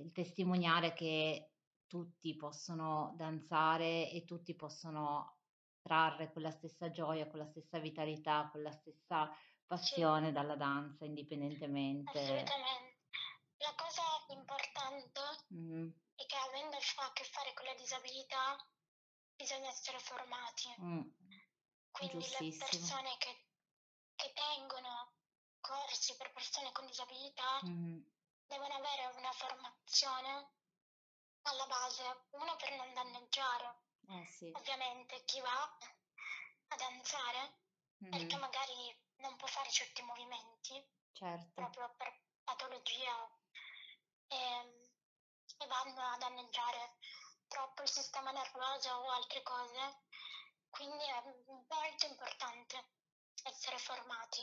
il 0.04 0.12
testimoniare 0.12 0.92
che 0.92 1.52
tutti 1.88 2.36
possono 2.36 3.14
danzare 3.16 4.10
e 4.12 4.26
tutti 4.26 4.56
possono 4.56 5.38
trarre 5.82 6.34
quella 6.34 6.52
stessa 6.52 6.92
gioia, 6.92 7.30
quella 7.30 7.48
stessa 7.48 7.80
vitalità, 7.80 8.50
quella 8.52 8.72
stessa 8.72 9.32
passione 9.66 10.28
sì. 10.28 10.32
dalla 10.34 10.58
danza, 10.58 11.06
indipendentemente. 11.06 12.20
Assolutamente. 12.20 12.92
La 13.56 13.74
cosa 13.78 14.02
importante 14.36 15.22
mm. 15.54 15.88
è 16.16 16.26
che 16.26 16.36
avendo 16.50 16.76
a 16.76 17.12
che 17.14 17.24
fare 17.24 17.54
con 17.54 17.66
la 17.68 17.76
disabilità 17.76 18.58
bisogna 19.36 19.70
essere 19.70 20.00
formati. 20.00 20.74
Mm. 20.82 21.02
Quindi 21.92 22.28
le 22.40 22.58
persone 22.58 23.18
che, 23.18 23.46
che, 24.16 24.34
tengono 24.34 25.14
corsi 25.60 26.16
per 26.18 26.32
persone 26.32 26.72
con 26.72 26.86
disabilità 26.88 27.60
mm. 27.66 28.02
devono 28.48 28.74
avere 28.74 29.06
una 29.18 29.32
formazione 29.32 30.52
alla 31.44 31.68
base, 31.68 32.26
uno 32.32 32.56
per 32.56 32.72
non 32.76 32.94
danneggiare 32.94 33.84
eh, 34.10 34.26
sì. 34.26 34.52
ovviamente 34.56 35.24
chi 35.26 35.40
va 35.40 35.78
a 36.68 36.76
danzare 36.76 37.60
mm. 38.04 38.12
perché 38.12 38.36
magari 38.38 39.02
non 39.18 39.36
può 39.38 39.48
fare 39.48 39.70
certi 39.70 40.02
movimenti 40.02 40.84
certo. 41.14 41.52
proprio 41.54 41.94
per 41.98 42.22
patologia 42.44 43.30
e, 44.28 44.36
ehm, 44.36 44.92
e 45.58 45.68
vanno 45.68 46.02
a 46.02 46.18
danneggiare 46.18 46.98
troppo 47.54 47.84
il 47.84 47.90
sistema 47.90 48.32
nervoso 48.32 48.90
o 48.90 49.10
altre 49.12 49.44
cose. 49.44 50.02
Quindi 50.72 51.04
è 51.06 51.22
molto 51.70 52.06
importante 52.08 52.84
essere 53.44 53.78
formati. 53.78 54.42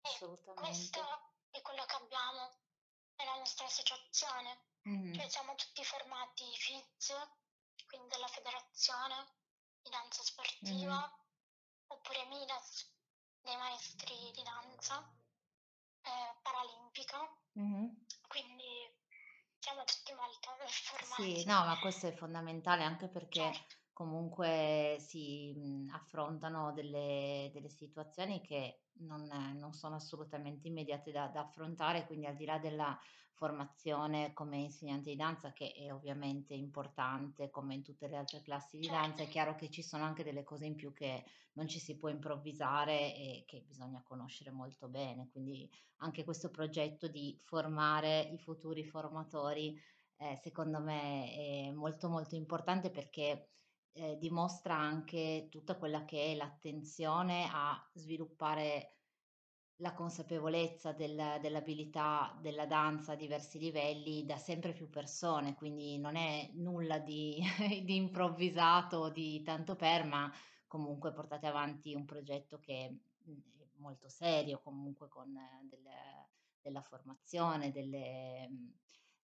E 0.00 0.18
questo 0.54 1.00
è 1.50 1.62
quello 1.62 1.84
che 1.84 1.94
abbiamo 1.94 2.58
nella 3.16 3.36
nostra 3.36 3.66
associazione. 3.66 4.66
Mm-hmm. 4.88 5.14
Cioè 5.14 5.28
siamo 5.28 5.54
tutti 5.54 5.84
formati 5.84 6.44
FIZ, 6.56 7.14
quindi 7.86 8.08
della 8.08 8.26
federazione 8.26 9.36
di 9.80 9.90
danza 9.90 10.22
sportiva, 10.22 10.98
mm-hmm. 10.98 11.86
oppure 11.86 12.24
MIDAS, 12.24 12.90
dei 13.42 13.56
maestri 13.56 14.30
di 14.32 14.42
danza 14.42 15.08
eh, 16.02 16.36
paralimpica. 16.42 17.18
Mm-hmm. 17.58 17.86
Quindi 18.26 18.97
siamo 19.68 19.84
tutti 19.84 20.14
molto 20.14 20.48
formati. 20.66 21.40
Sì, 21.40 21.46
no, 21.46 21.64
ma 21.64 21.78
questo 21.78 22.06
è 22.06 22.12
fondamentale 22.12 22.84
anche 22.84 23.08
perché 23.08 23.40
certo. 23.52 23.76
comunque 23.92 24.96
si 24.98 25.52
mh, 25.54 25.90
affrontano 25.92 26.72
delle, 26.72 27.50
delle, 27.52 27.68
situazioni 27.68 28.40
che 28.40 28.84
non, 29.00 29.28
non, 29.58 29.74
sono 29.74 29.96
assolutamente 29.96 30.68
immediate 30.68 31.10
da, 31.12 31.26
da, 31.26 31.40
affrontare, 31.40 32.06
quindi 32.06 32.26
al 32.26 32.36
di 32.36 32.46
là 32.46 32.58
della 32.58 32.98
formazione 33.38 34.32
come 34.34 34.58
insegnante 34.58 35.10
di 35.10 35.16
danza, 35.16 35.52
che 35.52 35.72
è 35.72 35.92
ovviamente 35.92 36.54
importante 36.54 37.50
come 37.50 37.74
in 37.74 37.82
tutte 37.82 38.08
le 38.08 38.16
altre 38.16 38.42
classi 38.42 38.78
di 38.78 38.88
danza, 38.88 39.14
è 39.14 39.18
certo. 39.18 39.32
chiaro 39.32 39.54
che 39.54 39.70
ci 39.70 39.82
sono 39.82 40.04
anche 40.04 40.24
delle 40.24 40.42
cose 40.42 40.66
in 40.66 40.74
più 40.74 40.92
che 40.92 41.24
non 41.52 41.68
ci 41.68 41.78
si 41.78 41.96
può 41.96 42.08
improvvisare 42.08 43.14
e 43.14 43.44
che 43.46 43.62
bisogna 43.66 44.02
conoscere 44.02 44.50
molto 44.50 44.88
bene. 44.88 45.28
Quindi 45.30 45.70
anche 45.98 46.24
questo 46.24 46.50
progetto 46.50 47.06
di 47.06 47.38
formare 47.44 48.20
i 48.20 48.38
futuri 48.38 48.84
formatori, 48.84 49.80
eh, 50.16 50.36
secondo 50.42 50.80
me, 50.80 51.32
è 51.32 51.70
molto 51.70 52.08
molto 52.08 52.34
importante 52.34 52.90
perché 52.90 53.50
eh, 53.92 54.18
dimostra 54.18 54.76
anche 54.76 55.46
tutta 55.48 55.76
quella 55.76 56.04
che 56.04 56.32
è 56.32 56.34
l'attenzione 56.34 57.48
a 57.52 57.88
sviluppare 57.92 58.97
la 59.80 59.92
consapevolezza 59.94 60.92
del, 60.92 61.38
dell'abilità 61.40 62.36
della 62.40 62.66
danza 62.66 63.12
a 63.12 63.16
diversi 63.16 63.58
livelli 63.58 64.24
da 64.24 64.36
sempre 64.36 64.72
più 64.72 64.90
persone, 64.90 65.54
quindi 65.54 65.98
non 65.98 66.16
è 66.16 66.50
nulla 66.54 66.98
di, 66.98 67.40
di 67.84 67.94
improvvisato, 67.96 69.08
di 69.10 69.40
tanto 69.42 69.76
per, 69.76 70.04
ma 70.04 70.32
comunque 70.66 71.12
portate 71.12 71.46
avanti 71.46 71.94
un 71.94 72.04
progetto 72.04 72.58
che 72.58 72.98
mhmm, 73.24 73.42
è 73.60 73.66
molto 73.76 74.08
serio, 74.08 74.60
comunque 74.60 75.08
con 75.08 75.32
delle, 75.68 76.30
della 76.60 76.82
formazione, 76.82 77.70
delle, 77.70 78.48
mhmm, 78.48 78.72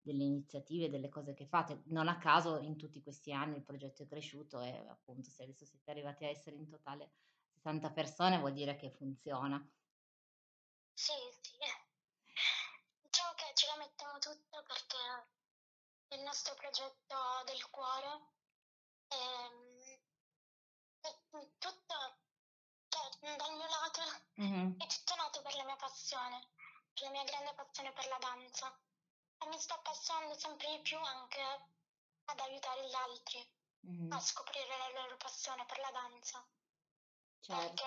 delle 0.02 0.24
iniziative, 0.24 0.90
delle 0.90 1.10
cose 1.10 1.34
che 1.34 1.48
fate. 1.48 1.82
Non 1.86 2.08
a 2.08 2.18
caso 2.20 2.60
in 2.60 2.78
tutti 2.78 3.02
questi 3.02 3.34
anni 3.34 3.56
il 3.58 3.64
progetto 3.64 4.04
è 4.04 4.08
cresciuto 4.08 4.62
e 4.62 4.86
appunto 4.88 5.30
se 5.32 5.44
adesso 5.44 5.66
siete 5.66 5.90
arrivati 5.90 6.26
a 6.26 6.30
essere 6.30 6.56
in 6.58 6.68
totale 6.68 7.12
60 7.48 7.92
persone 7.92 8.38
vuol 8.38 8.54
dire 8.54 8.76
che 8.76 8.92
funziona. 8.92 9.66
Sì, 11.04 11.12
sì. 11.42 11.58
Diciamo 13.02 13.34
che 13.34 13.52
ce 13.56 13.68
la 13.68 13.76
mettiamo 13.76 14.20
tutta 14.20 14.64
perché 14.64 15.28
il 16.16 16.22
nostro 16.22 16.56
progetto 16.56 17.44
del 17.44 17.70
cuore 17.70 18.22
è, 19.10 19.16
ehm, 19.16 20.00
è 21.02 21.50
tutto, 21.58 21.96
cioè, 22.88 23.36
dal 23.36 23.52
mio 23.52 23.68
lato, 23.68 24.02
mm-hmm. 24.40 24.80
è 24.80 24.88
tutto 24.88 25.16
nato 25.16 25.42
per 25.42 25.54
la 25.56 25.66
mia 25.66 25.76
passione, 25.76 26.40
per 26.94 27.04
la 27.04 27.10
mia 27.10 27.24
grande 27.26 27.54
passione 27.54 27.92
per 27.92 28.08
la 28.08 28.18
danza. 28.20 28.74
E 29.40 29.46
mi 29.48 29.60
sto 29.60 29.74
appassionando 29.74 30.40
sempre 30.40 30.70
di 30.70 30.82
più 30.84 30.98
anche 31.00 31.42
ad 32.24 32.40
aiutare 32.40 32.88
gli 32.88 32.96
altri 32.96 33.54
mm-hmm. 33.88 34.12
a 34.14 34.20
scoprire 34.22 34.78
la 34.78 35.02
loro 35.02 35.18
passione 35.18 35.66
per 35.66 35.80
la 35.80 35.92
danza. 35.92 36.48
Certo. 37.42 37.62
Perché 37.62 37.84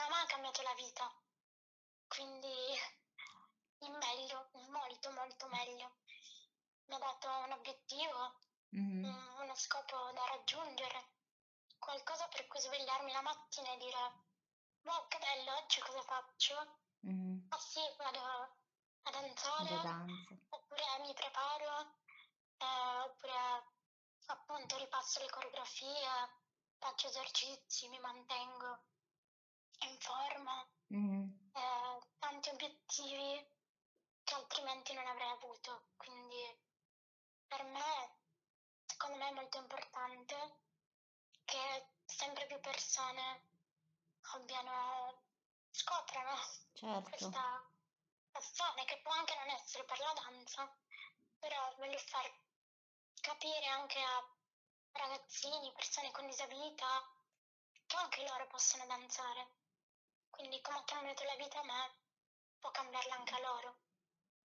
a 0.00 0.08
me 0.08 0.16
ha 0.22 0.26
cambiato 0.26 0.62
la 0.62 0.72
vita 0.72 1.26
quindi 2.08 2.52
in 3.80 3.92
meglio, 3.92 4.50
molto 4.70 5.10
molto 5.12 5.46
meglio. 5.48 5.96
Mi 6.86 6.94
ha 6.94 6.98
dato 6.98 7.28
un 7.28 7.52
obiettivo, 7.52 8.38
mm-hmm. 8.74 9.04
un, 9.04 9.40
uno 9.42 9.54
scopo 9.54 10.10
da 10.12 10.26
raggiungere, 10.26 11.12
qualcosa 11.78 12.26
per 12.28 12.46
cui 12.48 12.60
svegliarmi 12.60 13.12
la 13.12 13.22
mattina 13.22 13.72
e 13.72 13.76
dire 13.76 14.26
wow 14.82 15.06
che 15.08 15.18
bello, 15.18 15.56
oggi 15.56 15.80
cosa 15.80 16.02
faccio? 16.02 16.80
Mm-hmm. 17.06 17.46
Ah 17.50 17.58
sì, 17.58 17.80
vado 17.98 18.20
a 19.02 19.10
danzare, 19.10 19.74
oppure 20.48 20.84
mi 21.00 21.12
preparo, 21.14 21.94
eh, 22.58 23.00
oppure 23.04 23.76
appunto 24.26 24.76
ripasso 24.76 25.20
le 25.20 25.30
coreografie, 25.30 26.08
faccio 26.78 27.06
esercizi, 27.06 27.88
mi 27.88 27.98
mantengo 28.00 28.78
in 29.80 29.96
forma. 29.98 30.66
Mm-hmm. 30.92 31.22
Eh, 31.52 31.87
tanti 32.38 32.50
obiettivi 32.50 33.44
che 34.22 34.34
altrimenti 34.34 34.92
non 34.92 35.06
avrei 35.06 35.30
avuto. 35.30 35.88
Quindi 35.96 36.56
per 37.48 37.64
me, 37.64 38.16
secondo 38.86 39.16
me 39.16 39.28
è 39.28 39.32
molto 39.32 39.58
importante 39.58 40.60
che 41.44 41.86
sempre 42.04 42.46
più 42.46 42.60
persone 42.60 43.42
abbiano, 44.34 45.20
scoprano 45.70 46.36
certo. 46.74 47.08
questa 47.10 47.68
passione 48.30 48.84
che 48.84 49.00
può 49.02 49.10
anche 49.12 49.34
non 49.34 49.48
essere 49.50 49.84
per 49.84 49.98
la 49.98 50.12
danza, 50.12 50.78
però 51.40 51.74
voglio 51.76 51.98
far 51.98 52.30
capire 53.20 53.66
anche 53.66 54.00
a 54.00 54.24
ragazzini, 54.92 55.72
persone 55.72 56.12
con 56.12 56.26
disabilità, 56.26 57.10
che 57.86 57.96
anche 57.96 58.22
loro 58.28 58.46
possono 58.46 58.86
danzare. 58.86 59.56
Quindi 60.30 60.60
come 60.60 60.78
ha 60.78 60.84
cambiato 60.84 61.24
la 61.24 61.34
vita 61.34 61.58
a 61.58 61.64
me, 61.64 61.97
può 62.58 62.70
cambiarla 62.70 63.16
anche 63.16 63.34
a 63.34 63.40
loro. 63.40 63.78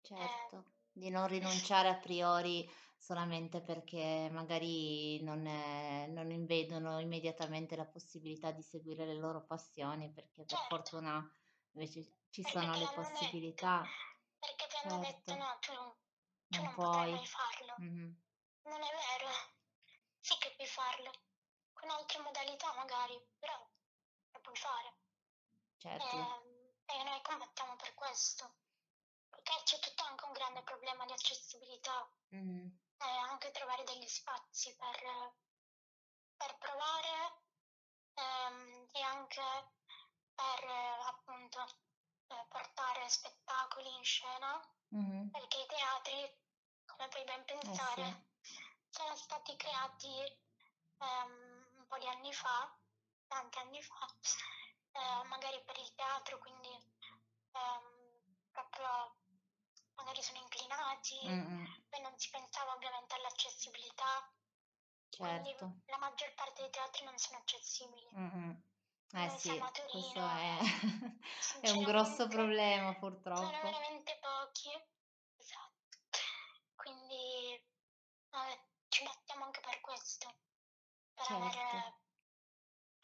Certo. 0.01 0.71
Di 0.91 1.09
non 1.09 1.27
rinunciare 1.27 1.89
a 1.89 1.95
priori 1.95 2.69
solamente 2.97 3.61
perché 3.61 4.29
magari 4.31 5.21
non, 5.23 5.45
è, 5.47 6.07
non 6.07 6.45
vedono 6.45 6.99
immediatamente 6.99 7.75
la 7.75 7.85
possibilità 7.85 8.51
di 8.51 8.61
seguire 8.61 9.05
le 9.05 9.15
loro 9.15 9.45
passioni, 9.45 10.11
perché 10.11 10.43
per 10.43 10.57
certo. 10.57 10.75
fortuna 10.75 11.33
invece 11.71 12.03
ci 12.29 12.41
perché 12.41 12.59
sono 12.59 12.75
le 12.77 12.91
possibilità. 12.93 13.81
Detto, 13.81 14.37
perché 14.39 14.67
ti 14.67 14.87
hanno 14.87 15.03
certo. 15.03 15.31
detto 15.31 15.35
no, 15.35 15.57
tu 15.59 15.73
non, 15.73 15.95
tu 16.47 16.57
non, 16.57 16.63
non 16.65 16.73
puoi 16.73 17.11
mai 17.11 17.25
farlo. 17.25 17.75
Mm-hmm. 17.81 18.13
Non 18.63 18.81
è 18.81 18.91
vero. 18.91 19.29
Sì 20.19 20.37
che 20.37 20.53
puoi 20.55 20.67
farlo, 20.67 21.11
con 21.73 21.89
altre 21.89 22.21
modalità 22.21 22.73
magari, 22.75 23.19
però 23.39 23.57
lo 24.29 24.39
puoi 24.41 24.55
fare. 24.55 24.93
Certo. 25.77 26.05
E, 26.05 26.60
e 26.99 27.03
noi 27.03 27.21
combattiamo 27.21 27.75
per 27.75 27.93
questo. 27.93 28.55
Perché 29.29 29.53
c'è 29.63 29.79
tutto 29.79 30.03
anche 30.03 30.25
un 30.25 30.33
grande 30.33 30.61
problema 30.63 31.05
di 31.05 31.13
accessibilità. 31.13 32.09
Mm-hmm 32.35 32.67
e 33.01 33.17
anche 33.29 33.51
trovare 33.51 33.83
degli 33.83 34.07
spazi 34.07 34.75
per, 34.75 35.33
per 36.37 36.57
provare 36.59 37.41
ehm, 38.13 38.87
e 38.91 39.01
anche 39.01 39.41
per 40.35 40.69
appunto 41.07 41.59
eh, 42.27 42.45
portare 42.47 43.09
spettacoli 43.09 43.95
in 43.95 44.03
scena, 44.03 44.61
mm-hmm. 44.95 45.29
perché 45.29 45.57
i 45.61 45.65
teatri, 45.65 46.39
come 46.85 47.07
puoi 47.09 47.23
ben 47.23 47.45
pensare, 47.45 48.07
eh 48.07 48.25
sì. 48.41 48.55
sono 48.89 49.15
stati 49.15 49.55
creati 49.55 50.39
ehm, 50.97 51.77
un 51.77 51.87
po' 51.87 51.97
di 51.97 52.07
anni 52.07 52.33
fa, 52.33 52.71
tanti 53.27 53.57
anni 53.57 53.81
fa, 53.81 54.07
eh, 54.91 55.27
magari 55.27 55.61
per 55.63 55.77
il 55.77 55.93
teatro, 55.95 56.37
quindi 56.39 56.69
ehm, 56.69 58.39
proprio 58.51 59.15
magari 59.95 60.21
sono 60.21 60.39
inclinati, 60.39 61.19
mm-hmm. 61.25 61.65
poi 61.89 62.01
non 62.01 62.17
si 62.17 62.29
pensava 62.29 62.73
ovviamente 62.73 63.15
all'accessibilità. 63.15 64.33
Certo. 65.09 65.57
Quindi 65.57 65.83
la 65.87 65.97
maggior 65.97 66.33
parte 66.33 66.61
dei 66.61 66.71
teatri 66.71 67.03
non 67.05 67.17
sono 67.17 67.37
accessibili. 67.39 68.09
Mm-hmm. 68.15 68.51
Eh 69.13 69.25
Noi 69.25 69.39
sì, 69.39 69.57
questo 69.91 70.25
è, 70.25 70.57
è 71.67 71.69
un 71.71 71.83
grosso 71.83 72.27
problema 72.27 72.95
purtroppo. 72.95 73.41
Sono 73.41 73.61
veramente 73.61 74.17
pochi, 74.21 74.69
esatto. 75.35 75.97
Quindi 76.75 77.53
eh, 77.55 78.65
ci 78.87 79.03
battiamo 79.03 79.45
anche 79.45 79.59
per 79.59 79.81
questo, 79.81 80.33
per 81.13 81.25
certo. 81.25 81.43
avere 81.43 82.00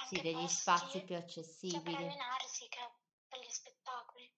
sì, 0.07 0.21
degli 0.21 0.47
spazi 0.47 1.03
più 1.03 1.15
accessibili. 1.15 1.81
Sia 1.81 1.81
per 1.81 1.95
allenarsi 1.95 2.67
per 3.27 3.39
gli 3.39 3.49
spettacoli. 3.49 4.31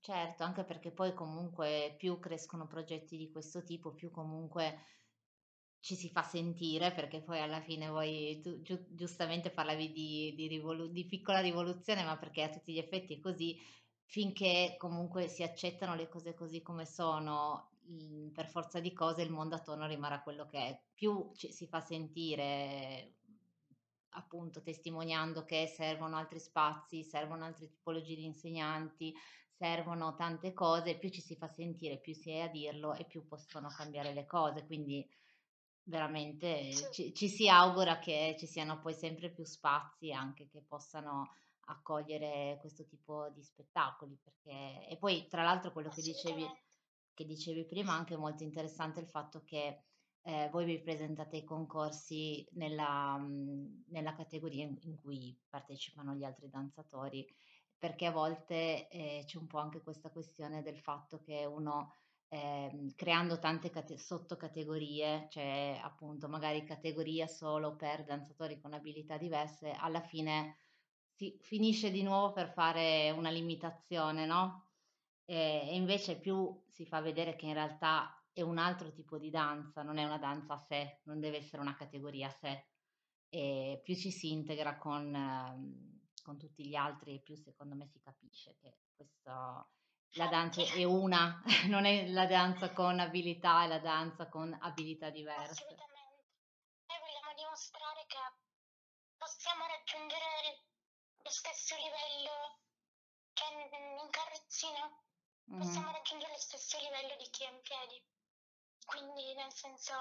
Certo, 0.00 0.44
anche 0.44 0.64
perché 0.64 0.92
poi 0.92 1.14
comunque 1.14 1.94
più 1.98 2.20
crescono 2.20 2.66
progetti 2.66 3.16
di 3.16 3.30
questo 3.30 3.64
tipo, 3.64 3.92
più 3.92 4.10
comunque 4.10 4.84
ci 5.80 5.94
si 5.94 6.10
fa 6.10 6.22
sentire, 6.22 6.92
perché 6.92 7.22
poi 7.22 7.40
alla 7.40 7.60
fine 7.60 7.88
voi 7.88 8.40
tu 8.40 8.60
giu- 8.62 8.86
giustamente 8.88 9.50
parlavi 9.50 9.92
di, 9.92 10.34
di, 10.36 10.46
rivolu- 10.46 10.90
di 10.90 11.06
piccola 11.06 11.40
rivoluzione, 11.40 12.04
ma 12.04 12.16
perché 12.16 12.42
a 12.42 12.50
tutti 12.50 12.72
gli 12.72 12.78
effetti 12.78 13.14
è 13.14 13.20
così, 13.20 13.56
finché 14.04 14.76
comunque 14.78 15.28
si 15.28 15.42
accettano 15.42 15.94
le 15.94 16.08
cose 16.08 16.34
così 16.34 16.62
come 16.62 16.86
sono, 16.86 17.70
per 18.32 18.48
forza 18.48 18.80
di 18.80 18.92
cose 18.92 19.22
il 19.22 19.30
mondo 19.30 19.54
attorno 19.54 19.86
rimarrà 19.86 20.22
quello 20.22 20.46
che 20.46 20.58
è. 20.58 20.80
Più 20.94 21.32
ci 21.34 21.52
si 21.52 21.66
fa 21.66 21.80
sentire 21.80 23.14
appunto 24.16 24.62
testimoniando 24.62 25.44
che 25.44 25.66
servono 25.66 26.16
altri 26.16 26.40
spazi, 26.40 27.04
servono 27.04 27.44
altre 27.44 27.68
tipologie 27.68 28.16
di 28.16 28.24
insegnanti, 28.24 29.14
servono 29.56 30.14
tante 30.14 30.52
cose, 30.52 30.98
più 30.98 31.08
ci 31.10 31.20
si 31.20 31.36
fa 31.36 31.48
sentire, 31.48 31.98
più 31.98 32.14
si 32.14 32.30
è 32.30 32.40
a 32.40 32.48
dirlo 32.48 32.94
e 32.94 33.04
più 33.04 33.26
possono 33.26 33.68
cambiare 33.68 34.12
le 34.12 34.26
cose. 34.26 34.66
Quindi 34.66 35.06
veramente 35.84 36.72
ci, 36.92 37.14
ci 37.14 37.28
si 37.28 37.48
augura 37.48 37.98
che 37.98 38.36
ci 38.38 38.46
siano 38.46 38.80
poi 38.80 38.94
sempre 38.94 39.30
più 39.30 39.44
spazi 39.44 40.12
anche 40.12 40.48
che 40.48 40.62
possano 40.66 41.32
accogliere 41.68 42.58
questo 42.60 42.84
tipo 42.86 43.28
di 43.30 43.42
spettacoli. 43.42 44.18
Perché... 44.22 44.88
E 44.88 44.96
poi 44.98 45.26
tra 45.26 45.42
l'altro 45.42 45.72
quello 45.72 45.90
che 45.90 46.02
dicevi, 46.02 46.46
che 47.14 47.24
dicevi 47.24 47.64
prima, 47.66 47.92
anche 47.92 48.16
molto 48.16 48.42
interessante 48.42 49.00
il 49.00 49.08
fatto 49.08 49.42
che 49.44 49.82
eh, 50.26 50.48
voi 50.50 50.64
vi 50.64 50.80
presentate 50.80 51.36
ai 51.36 51.44
concorsi 51.44 52.44
nella, 52.54 53.16
nella 53.86 54.14
categoria 54.14 54.64
in, 54.64 54.76
in, 54.80 54.96
cui 54.96 55.38
partecipano 55.48 56.14
gli 56.14 56.24
altri 56.24 56.50
danzatori 56.50 57.24
perché 57.78 58.06
a 58.06 58.10
volte 58.10 58.88
eh, 58.88 59.22
c'è 59.24 59.38
un 59.38 59.46
po' 59.46 59.58
anche 59.58 59.82
questa 59.82 60.10
questione 60.10 60.62
del 60.62 60.78
fatto 60.78 61.20
che 61.20 61.44
uno 61.44 61.94
eh, 62.28 62.92
creando 62.96 63.38
tante 63.38 63.70
cate- 63.70 63.98
sottocategorie, 63.98 65.28
cioè 65.30 65.78
appunto 65.80 66.28
magari 66.28 66.64
categoria 66.64 67.28
solo 67.28 67.76
per 67.76 68.04
danzatori 68.04 68.58
con 68.58 68.72
abilità 68.72 69.16
diverse, 69.18 69.70
alla 69.70 70.00
fine 70.00 70.56
si 71.14 71.38
finisce 71.40 71.92
di 71.92 72.02
nuovo 72.02 72.32
per 72.32 72.50
fare 72.50 73.12
una 73.12 73.30
limitazione, 73.30 74.26
no? 74.26 74.64
E 75.24 75.68
invece 75.76 76.18
più 76.18 76.64
si 76.68 76.84
fa 76.84 77.00
vedere 77.00 77.36
che 77.36 77.46
in 77.46 77.54
realtà 77.54 78.15
è 78.36 78.42
un 78.42 78.58
altro 78.58 78.92
tipo 78.92 79.16
di 79.16 79.30
danza, 79.30 79.82
non 79.82 79.96
è 79.96 80.04
una 80.04 80.18
danza 80.18 80.54
a 80.54 80.58
sé, 80.58 81.00
non 81.04 81.20
deve 81.20 81.38
essere 81.38 81.62
una 81.62 81.74
categoria 81.74 82.28
a 82.28 82.36
sé, 82.38 82.66
e 83.30 83.80
più 83.82 83.94
ci 83.94 84.10
si 84.10 84.30
integra 84.32 84.76
con... 84.76 85.14
Eh, 85.14 86.04
con 86.26 86.38
tutti 86.38 86.66
gli 86.66 86.74
altri 86.74 87.20
più 87.22 87.36
secondo 87.36 87.76
me 87.76 87.86
si 87.86 88.00
capisce 88.00 88.56
che 88.58 88.78
questo, 88.96 89.30
la 90.16 90.26
danza 90.26 90.60
è 90.60 90.82
una, 90.82 91.40
non 91.70 91.84
è 91.84 92.08
la 92.08 92.26
danza 92.26 92.72
con 92.72 92.98
abilità, 92.98 93.62
è 93.62 93.68
la 93.68 93.78
danza 93.78 94.28
con 94.28 94.52
abilità 94.60 95.08
diverse. 95.10 95.62
Assolutamente. 95.62 96.24
Noi 96.90 96.98
vogliamo 96.98 97.32
dimostrare 97.36 98.04
che 98.08 98.18
possiamo 99.16 99.66
raggiungere 99.66 100.66
lo 101.22 101.30
stesso 101.30 101.76
livello 101.76 102.58
cioè 103.34 103.52
in 103.52 104.10
carrozzina, 104.10 104.82
possiamo 105.46 105.90
mm. 105.90 105.92
raggiungere 105.92 106.32
lo 106.32 106.38
stesso 106.40 106.78
livello 106.80 107.14
di 107.22 107.30
chi 107.30 107.44
è 107.44 107.50
in 107.52 107.60
piedi. 107.62 108.02
Quindi 108.86 109.34
nel 109.34 109.52
senso 109.52 109.92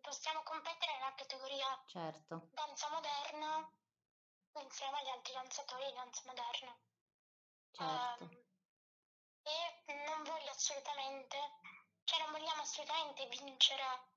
possiamo 0.00 0.42
competere 0.42 0.94
nella 0.94 1.14
categoria 1.14 1.82
certo. 1.86 2.48
danza 2.52 2.88
moderna 2.88 3.70
insieme 4.60 4.98
agli 4.98 5.08
altri 5.08 5.32
danzatori 5.34 5.86
di 5.86 5.92
danza 5.92 6.22
moderna. 6.24 6.76
Certo. 7.70 8.24
Um, 8.24 8.44
e 9.42 10.06
non 10.06 10.22
voglio 10.24 10.50
assolutamente, 10.50 11.36
cioè 12.04 12.20
non 12.22 12.32
vogliamo 12.32 12.62
assolutamente 12.62 13.26
vincere 13.26 14.10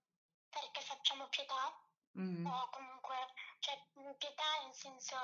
perché 0.50 0.82
facciamo 0.82 1.28
pietà, 1.28 1.78
mm. 2.18 2.46
o 2.46 2.70
comunque, 2.70 3.16
cioè 3.60 3.78
pietà 4.18 4.56
in 4.64 4.74
senso 4.74 5.18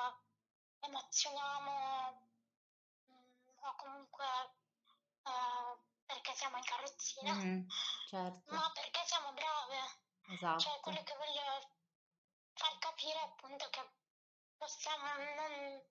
emozioniamo, 0.79 2.29
mm, 3.09 3.63
o 3.63 3.75
comunque 3.77 4.25
uh, 5.23 5.90
perché 6.11 6.33
siamo 6.35 6.57
in 6.57 6.63
carrozzina, 6.63 7.33
mm, 7.33 7.67
certo. 8.11 8.53
ma 8.53 8.69
perché 8.73 8.99
siamo 9.05 9.31
brave. 9.31 9.79
Esatto. 10.27 10.59
Cioè 10.59 10.79
quello 10.81 11.03
che 11.03 11.15
voglio 11.15 11.41
far 12.53 12.77
capire 12.79 13.19
è 13.19 13.23
appunto 13.23 13.69
che 13.69 13.81
possiamo 14.57 15.07
non... 15.35 15.81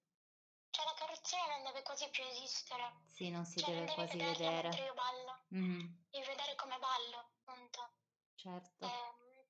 Cioè 0.71 0.85
la 0.85 0.95
carrozzina 0.95 1.47
non 1.47 1.65
deve 1.65 1.83
quasi 1.83 2.09
più 2.11 2.23
esistere. 2.25 3.03
Sì, 3.09 3.31
non 3.31 3.45
si 3.45 3.59
cioè, 3.59 3.71
deve 3.71 3.87
non 3.87 3.95
quasi 3.95 4.19
vedere. 4.19 4.69
mentre 4.69 4.85
io 4.85 4.95
ballo. 4.95 5.43
Mm-hmm. 5.55 5.87
Devi 6.11 6.27
vedere 6.27 6.55
come 6.55 6.79
ballo, 6.79 7.19
appunto. 7.19 7.93
Certo. 8.37 8.87
E, 8.87 8.89
ehm, 8.89 9.47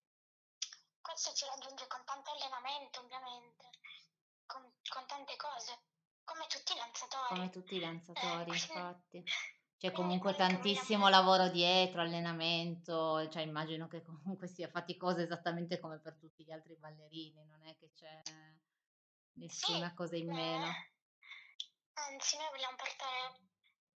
questo 1.03 1.35
si 1.35 1.45
raggiunge 1.45 1.87
con 1.89 2.03
tanto 2.05 2.31
allenamento, 2.31 3.01
ovviamente, 3.01 3.71
con, 4.47 4.63
con 4.89 5.07
tante 5.07 5.37
cose, 5.37 5.79
come 6.25 6.47
tutti 6.47 6.73
i 6.73 6.77
danzatori. 6.77 7.35
Come 7.35 7.51
tutti 7.51 7.77
i 7.77 7.81
danzatori, 7.81 8.51
eh, 8.51 8.55
infatti. 8.65 9.25
C'è 9.81 9.93
comunque 9.93 10.35
tantissimo 10.35 11.09
lavoro 11.09 11.49
dietro, 11.49 12.03
allenamento, 12.03 13.27
cioè 13.31 13.41
immagino 13.41 13.89
che 13.89 14.03
comunque 14.03 14.47
sia 14.47 14.69
faticoso 14.69 15.21
esattamente 15.21 15.81
come 15.81 15.97
per 15.97 16.19
tutti 16.21 16.45
gli 16.45 16.53
altri 16.53 16.77
ballerini, 16.77 17.43
non 17.47 17.67
è 17.67 17.75
che 17.79 17.91
c'è 17.95 18.21
nessuna 19.39 19.89
sì, 19.89 19.95
cosa 19.95 20.17
in 20.17 20.31
meno. 20.31 20.67
Anzi, 21.95 22.37
noi 22.37 22.51
vogliamo 22.51 22.77
portare 22.77 23.41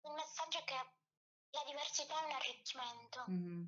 il 0.04 0.12
messaggio 0.12 0.64
che 0.64 0.74
la 1.50 1.64
diversità 1.66 2.18
è 2.18 2.24
un 2.24 2.32
arricchimento. 2.32 3.24
Mm-hmm. 3.28 3.64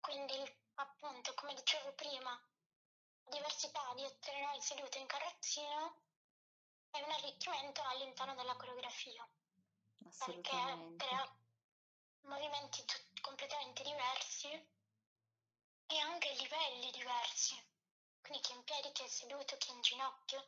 Quindi, 0.00 0.36
appunto, 0.74 1.32
come 1.32 1.54
dicevo 1.54 1.94
prima, 1.94 2.28
la 3.24 3.36
diversità 3.36 3.80
di 3.96 4.02
essere 4.04 4.44
noi 4.44 4.60
seduti 4.60 5.00
in 5.00 5.06
carrozzina 5.06 5.80
è 6.90 7.00
un 7.00 7.10
arricchimento 7.10 7.80
all'interno 7.88 8.34
della 8.34 8.54
coreografia. 8.54 9.26
Perché 10.26 10.50
crea 10.98 11.42
movimenti 12.24 12.84
t- 12.84 13.20
completamente 13.20 13.82
diversi 13.82 14.48
e 15.86 15.98
anche 15.98 16.34
livelli 16.34 16.90
diversi. 16.90 17.54
Quindi 18.20 18.40
chi 18.42 18.52
è 18.52 18.56
in 18.56 18.64
piedi, 18.64 18.92
chi 18.92 19.02
è 19.04 19.08
seduto, 19.08 19.56
chi 19.58 19.70
è 19.70 19.72
in 19.74 19.80
ginocchio 19.82 20.46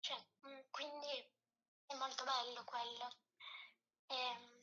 cioè, 0.00 0.16
mm, 0.46 0.58
quindi 0.70 1.30
è 1.86 1.94
molto 1.96 2.24
bello 2.24 2.64
quello. 2.64 3.16
E, 4.06 4.16
ehm, 4.16 4.56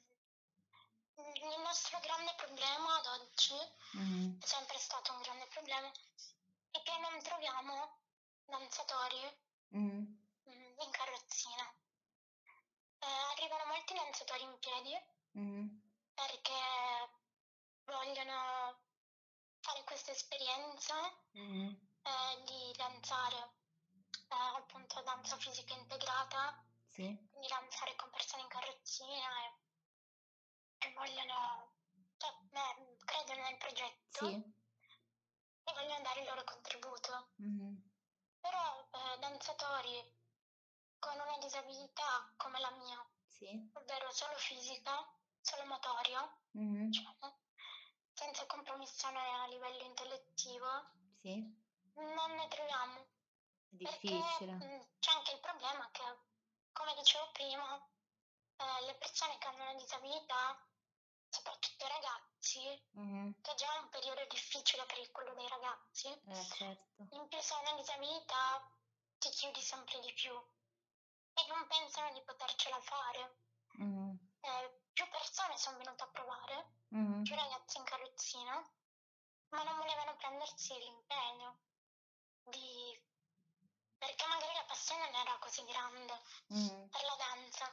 Il 1.18 1.62
nostro 1.62 2.00
grande 2.00 2.34
problema 2.36 2.98
ad 2.98 3.06
oggi, 3.20 3.56
mm. 3.98 4.40
è 4.42 4.46
sempre 4.46 4.78
stato 4.78 5.14
un 5.14 5.22
grande 5.22 5.48
problema, 5.48 5.90
è 6.72 6.82
che 6.84 6.98
non 7.00 7.22
troviamo 7.22 8.00
danzatori 8.46 9.22
mm. 9.76 10.04
in 10.44 10.92
carrozzina. 10.92 11.74
Eh, 13.00 13.08
arrivano 13.32 13.66
molti 13.66 13.94
danzatori 13.94 14.44
in 14.44 14.60
piedi 14.60 14.94
mm. 15.38 15.65
Perché 16.16 16.60
vogliono 17.84 18.82
fare 19.60 19.84
questa 19.84 20.12
esperienza 20.12 20.96
mm. 21.38 21.68
eh, 21.68 22.44
di 22.46 22.74
danzare 22.78 23.56
eh, 24.30 24.58
appunto 24.58 25.02
danza 25.02 25.38
fisica 25.38 25.74
integrata, 25.74 26.66
sì. 26.90 27.04
quindi 27.30 27.48
danzare 27.48 27.96
con 27.96 28.10
persone 28.10 28.44
in 28.44 28.48
carrozzina 28.48 29.30
e, 29.44 30.88
e 30.88 30.94
vogliono, 30.94 31.76
cioè, 32.18 32.32
beh, 32.50 32.98
credono 33.06 33.42
nel 33.42 33.58
progetto 33.58 34.28
sì. 34.28 34.34
e 35.64 35.74
vogliono 35.74 36.02
dare 36.02 36.22
il 36.22 36.28
loro 36.28 36.44
contributo. 36.44 37.30
Mm-hmm. 37.42 37.76
Però 38.40 38.90
eh, 38.92 39.20
danzatori 39.20 40.24
con 41.00 41.20
una 41.20 41.38
disabilità 41.40 42.34
come 42.38 42.60
la 42.60 42.72
mia, 42.72 43.08
sì. 43.28 43.70
ovvero 43.74 44.12
solo 44.12 44.36
fisica, 44.38 45.06
solo 45.46 45.66
motoria, 45.66 46.22
mm-hmm. 46.58 46.90
diciamo, 46.90 47.38
senza 48.14 48.46
compromissione 48.48 49.20
a 49.20 49.48
livello 49.48 49.84
intellettivo, 49.84 50.68
sì. 51.22 51.36
non 51.94 52.32
ne 52.32 52.48
troviamo. 52.48 53.06
Difficile. 53.70 54.58
Perché, 54.58 54.66
mm, 54.66 54.82
c'è 55.00 55.12
anche 55.12 55.34
il 55.34 55.40
problema 55.40 55.88
che, 55.92 56.04
come 56.72 56.96
dicevo 56.96 57.30
prima, 57.32 57.78
eh, 58.58 58.86
le 58.86 58.96
persone 58.96 59.38
che 59.38 59.48
hanno 59.48 59.64
una 59.64 59.76
disabilità, 59.76 60.68
soprattutto 61.30 61.86
i 61.86 61.90
ragazzi, 61.90 62.84
mm-hmm. 62.98 63.32
che 63.42 63.52
è 63.52 63.56
già 63.56 63.80
un 63.80 63.90
periodo 63.90 64.26
difficile 64.30 64.86
per 64.86 64.98
il 64.98 65.12
quello 65.12 65.34
dei 65.36 65.48
ragazzi, 65.48 66.08
eh, 66.08 66.46
certo. 66.58 67.08
in 67.12 67.28
più 67.28 67.40
se 67.40 67.54
hai 67.54 67.62
una 67.62 67.76
disabilità 67.76 68.72
ti 69.20 69.30
chiudi 69.30 69.62
sempre 69.62 70.00
di 70.00 70.12
più 70.14 70.34
e 70.34 71.46
non 71.48 71.68
pensano 71.68 72.12
di 72.14 72.22
potercela 72.24 72.80
fare. 72.82 73.44
Mm-hmm. 75.26 75.34
Persone 75.34 75.58
sono 75.58 75.78
venute 75.78 76.04
a 76.04 76.08
provare, 76.08 76.66
mm-hmm. 76.94 77.24
più 77.24 77.36
ragazzi 77.36 77.78
in 77.78 77.84
carrozzina, 77.84 78.72
ma 79.50 79.64
non 79.64 79.78
volevano 79.78 80.16
prendersi 80.18 80.78
l'impegno 80.78 81.58
di 82.44 83.02
perché 83.98 84.26
magari 84.28 84.54
la 84.54 84.66
passione 84.68 85.10
non 85.10 85.22
era 85.22 85.38
così 85.40 85.66
grande 85.66 86.22
mm. 86.54 86.88
per 86.90 87.04
la 87.04 87.16
danza, 87.18 87.72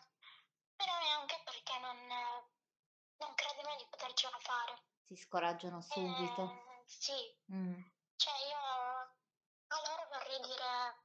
però 0.76 0.98
neanche 1.00 1.42
perché 1.44 1.78
non, 1.78 1.98
non 3.16 3.34
credevano 3.34 3.76
di 3.76 3.86
potercela 3.90 4.38
fare. 4.40 4.82
Si 5.04 5.16
scoraggiano 5.16 5.82
subito. 5.82 6.42
Eh, 6.42 6.84
sì, 6.86 7.36
mm. 7.52 7.82
cioè 8.16 8.34
io 8.48 8.56
a 8.56 9.76
loro 9.88 10.08
vorrei 10.08 10.40
dire 10.40 11.04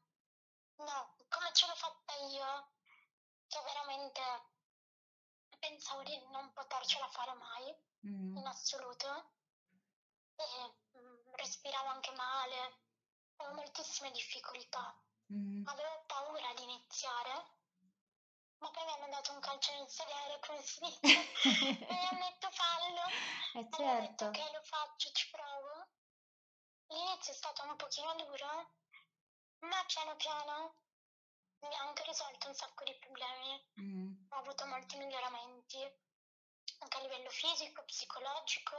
no, 0.78 1.16
come 1.28 1.52
ce 1.52 1.68
l'ho 1.68 1.76
fatta 1.76 2.14
io, 2.32 2.72
che 3.48 3.60
veramente 3.64 4.22
pensavo 5.60 6.04
di 6.04 6.18
non 6.32 6.52
potercela 6.54 7.08
fare 7.08 7.34
mai, 7.34 7.76
mm. 8.08 8.38
in 8.38 8.48
assoluto, 8.48 9.32
e 10.36 10.98
mm, 10.98 11.34
respiravo 11.34 11.88
anche 11.90 12.12
male, 12.12 12.80
avevo 13.38 13.56
moltissime 13.56 14.12
difficoltà. 14.12 14.96
Mm. 15.34 15.68
Avevo 15.68 16.04
paura 16.06 16.54
di 16.56 16.64
iniziare, 16.64 17.56
ma 18.60 18.72
poi 18.72 18.86
mi 18.86 18.92
hanno 18.92 19.10
dato 19.10 19.34
un 19.34 19.40
calcio 19.40 19.74
nel 19.74 19.90
sedere, 19.90 20.40
come 20.46 20.62
si 20.62 20.80
dice, 20.80 21.00
e 21.86 21.94
mi 21.94 22.08
hanno 22.08 22.26
detto 22.30 22.50
fallo. 22.52 23.02
Eh 23.54 23.68
certo. 23.70 23.84
ho 23.84 24.00
detto 24.00 24.32
che 24.32 24.52
lo 24.54 24.62
faccio, 24.64 25.12
ci 25.12 25.30
provo. 25.30 25.88
L'inizio 26.88 27.34
è 27.34 27.36
stato 27.36 27.64
un 27.64 27.76
pochino 27.76 28.16
duro, 28.16 28.72
ma 29.60 29.84
piano 29.86 30.16
piano 30.16 30.76
mi 31.60 31.76
ha 31.76 31.82
anche 31.82 32.04
risolto 32.04 32.48
un 32.48 32.54
sacco 32.54 32.84
di 32.84 32.96
problemi. 33.00 33.66
Mm. 33.82 34.07
Ho 34.30 34.36
avuto 34.36 34.66
molti 34.66 34.98
miglioramenti, 34.98 35.80
anche 36.80 36.98
a 36.98 37.02
livello 37.02 37.30
fisico, 37.30 37.84
psicologico, 37.84 38.76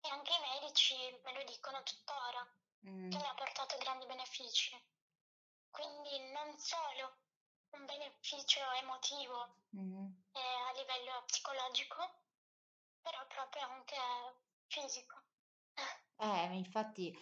e 0.00 0.08
anche 0.10 0.32
i 0.32 0.60
medici 0.60 0.94
me 1.24 1.32
lo 1.32 1.44
dicono 1.44 1.82
tuttora, 1.82 2.46
mm. 2.86 3.10
che 3.10 3.16
mi 3.16 3.26
ha 3.26 3.34
portato 3.34 3.76
grandi 3.78 4.06
benefici. 4.06 4.76
Quindi 5.70 6.30
non 6.32 6.56
solo 6.58 7.16
un 7.70 7.86
beneficio 7.86 8.60
emotivo 8.80 9.56
mm-hmm. 9.76 10.06
eh, 10.32 10.68
a 10.68 10.72
livello 10.78 11.24
psicologico, 11.26 11.96
però 13.00 13.26
proprio 13.26 13.62
anche 13.62 13.96
fisico. 14.66 15.22
Eh, 16.16 16.54
infatti 16.54 17.12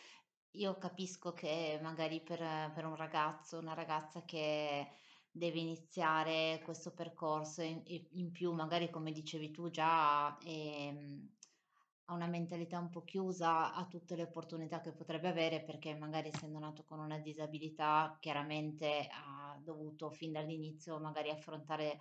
io 0.52 0.76
capisco 0.76 1.32
che 1.32 1.78
magari 1.80 2.20
per, 2.20 2.38
per 2.74 2.84
un 2.84 2.96
ragazzo, 2.96 3.58
una 3.58 3.74
ragazza 3.74 4.22
che 4.24 4.90
deve 5.32 5.58
iniziare 5.60 6.60
questo 6.64 6.92
percorso 6.94 7.62
in, 7.62 7.82
in 7.86 8.30
più, 8.32 8.52
magari 8.52 8.90
come 8.90 9.12
dicevi 9.12 9.50
tu 9.50 9.70
già, 9.70 10.36
ehm, 10.44 11.34
ha 12.06 12.14
una 12.14 12.26
mentalità 12.26 12.78
un 12.78 12.90
po' 12.90 13.04
chiusa 13.04 13.72
a 13.74 13.86
tutte 13.86 14.16
le 14.16 14.22
opportunità 14.24 14.80
che 14.80 14.92
potrebbe 14.92 15.28
avere 15.28 15.62
perché 15.62 15.94
magari 15.94 16.28
essendo 16.28 16.58
nato 16.58 16.84
con 16.84 16.98
una 16.98 17.18
disabilità 17.18 18.16
chiaramente 18.20 19.08
ha 19.10 19.58
dovuto 19.62 20.10
fin 20.10 20.32
dall'inizio 20.32 20.98
magari 21.00 21.30
affrontare 21.30 21.98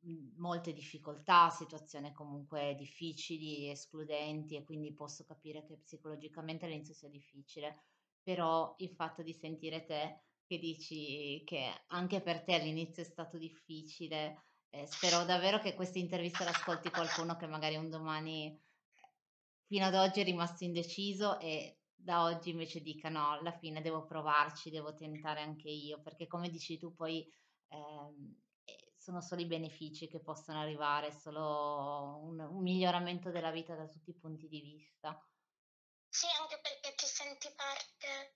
mhmm, 0.00 0.34
molte 0.36 0.72
difficoltà, 0.72 1.50
situazioni 1.50 2.12
comunque 2.12 2.74
difficili, 2.76 3.68
escludenti 3.70 4.56
e 4.56 4.64
quindi 4.64 4.92
posso 4.94 5.24
capire 5.24 5.64
che 5.64 5.78
psicologicamente 5.78 6.66
all'inizio 6.66 6.94
sia 6.94 7.08
difficile, 7.08 7.76
però 8.22 8.74
il 8.78 8.90
fatto 8.90 9.22
di 9.22 9.32
sentire 9.32 9.84
te 9.84 10.22
che 10.52 10.58
dici 10.58 11.42
che 11.46 11.84
anche 11.88 12.20
per 12.20 12.42
te 12.42 12.52
all'inizio 12.54 13.02
è 13.02 13.06
stato 13.06 13.38
difficile, 13.38 14.44
eh, 14.68 14.86
spero 14.86 15.24
davvero 15.24 15.58
che 15.58 15.74
questa 15.74 15.98
intervista 15.98 16.44
l'ascolti 16.44 16.90
qualcuno 16.90 17.36
che 17.36 17.46
magari 17.46 17.76
un 17.76 17.88
domani 17.88 18.60
fino 19.66 19.86
ad 19.86 19.94
oggi 19.94 20.20
è 20.20 20.24
rimasto 20.24 20.64
indeciso 20.64 21.38
e 21.38 21.78
da 21.94 22.24
oggi 22.24 22.50
invece 22.50 22.82
dica 22.82 23.08
no, 23.08 23.30
alla 23.30 23.52
fine 23.52 23.80
devo 23.80 24.04
provarci, 24.04 24.68
devo 24.68 24.92
tentare 24.92 25.40
anche 25.40 25.70
io, 25.70 26.02
perché 26.02 26.26
come 26.26 26.50
dici 26.50 26.76
tu 26.76 26.94
poi 26.94 27.26
ehm, 27.68 28.36
eh, 28.64 28.92
sono 28.98 29.22
solo 29.22 29.40
i 29.40 29.46
benefici 29.46 30.06
che 30.06 30.20
possono 30.20 30.60
arrivare, 30.60 31.12
solo 31.12 32.18
un, 32.24 32.40
un, 32.40 32.62
miglioramento 32.62 33.30
della 33.30 33.50
vita 33.52 33.74
da 33.74 33.86
tutti 33.86 34.10
i 34.10 34.18
punti 34.18 34.48
di 34.48 34.60
vista. 34.60 35.18
Sì, 36.10 36.26
anche 36.38 36.60
perché 36.60 36.94
ti 36.94 37.06
senti 37.06 37.48
parte, 37.56 38.34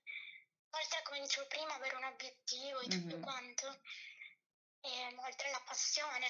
oltre 0.71 1.01
come 1.03 1.21
dicevo 1.21 1.47
prima, 1.47 1.73
avere 1.73 1.95
un 1.95 2.03
obiettivo 2.05 2.79
e 2.79 2.87
tutto 2.87 3.15
mm-hmm. 3.15 3.21
quanto, 3.21 3.79
e 4.81 5.15
oltre 5.17 5.47
alla 5.47 5.61
passione 5.65 6.27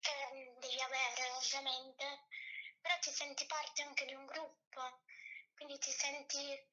che 0.00 0.56
devi 0.60 0.80
avere 0.80 1.30
ovviamente, 1.32 2.26
però 2.80 2.98
ti 2.98 3.10
senti 3.10 3.46
parte 3.46 3.82
anche 3.82 4.04
di 4.04 4.14
un 4.14 4.26
gruppo, 4.26 5.02
quindi 5.54 5.78
ti 5.78 5.90
senti 5.90 6.66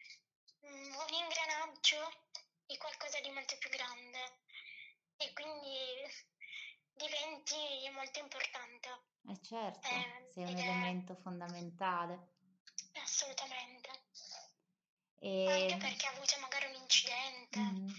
um, 0.61 0.95
un 0.95 1.13
ingranaggio 1.13 2.25
di 2.65 2.77
qualcosa 2.77 3.19
di 3.21 3.29
molto 3.31 3.57
più 3.57 3.69
grande 3.69 4.39
e 5.17 5.33
quindi 5.33 6.03
diventi 6.93 7.89
molto 7.91 8.19
importante. 8.19 8.89
Eh 9.29 9.41
certo, 9.41 9.87
eh, 9.87 10.29
sei 10.33 10.43
un 10.43 10.57
elemento 10.57 11.13
è... 11.13 11.21
fondamentale. 11.21 12.33
Assolutamente. 12.93 14.00
E... 15.23 15.45
Anche 15.47 15.77
perché 15.77 16.07
ha 16.07 16.11
avuto 16.11 16.35
magari 16.39 16.65
un 16.65 16.81
incidente 16.81 17.59
mm. 17.59 17.89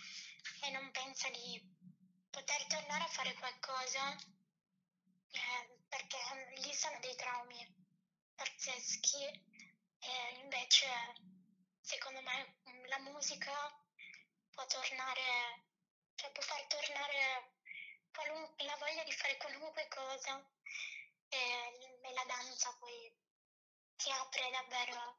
e 0.63 0.71
non 0.71 0.91
pensa 0.91 1.29
di 1.31 1.61
poter 2.31 2.67
tornare 2.67 3.05
a 3.05 3.07
fare 3.07 3.33
qualcosa 3.35 4.13
eh, 5.31 5.79
perché 5.89 6.19
lì 6.57 6.75
sono 6.75 6.99
dei 6.99 7.15
traumi 7.15 7.65
pazzeschi 8.35 9.23
e 9.25 10.39
invece 10.43 10.89
secondo 11.81 12.21
me 12.23 12.57
la 12.89 12.99
musica 12.99 13.53
può 14.51 14.67
tornare, 14.67 15.63
cioè 16.17 16.33
può 16.33 16.43
far 16.43 16.67
tornare 16.67 17.53
qualun- 18.11 18.53
la 18.67 18.77
voglia 18.81 19.05
di 19.05 19.13
fare 19.13 19.37
qualunque 19.37 19.87
cosa 19.87 20.45
e, 21.29 21.39
e 22.03 22.13
la 22.15 22.25
danza 22.25 22.75
poi 22.81 23.15
ti 23.97 24.11
apre 24.11 24.51
davvero 24.51 25.17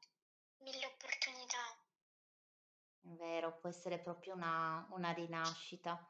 mille 0.58 0.84
opportunità. 0.86 1.83
Vero, 3.06 3.58
può 3.60 3.68
essere 3.68 3.98
proprio 3.98 4.34
una, 4.34 4.86
una 4.90 5.12
rinascita. 5.12 6.08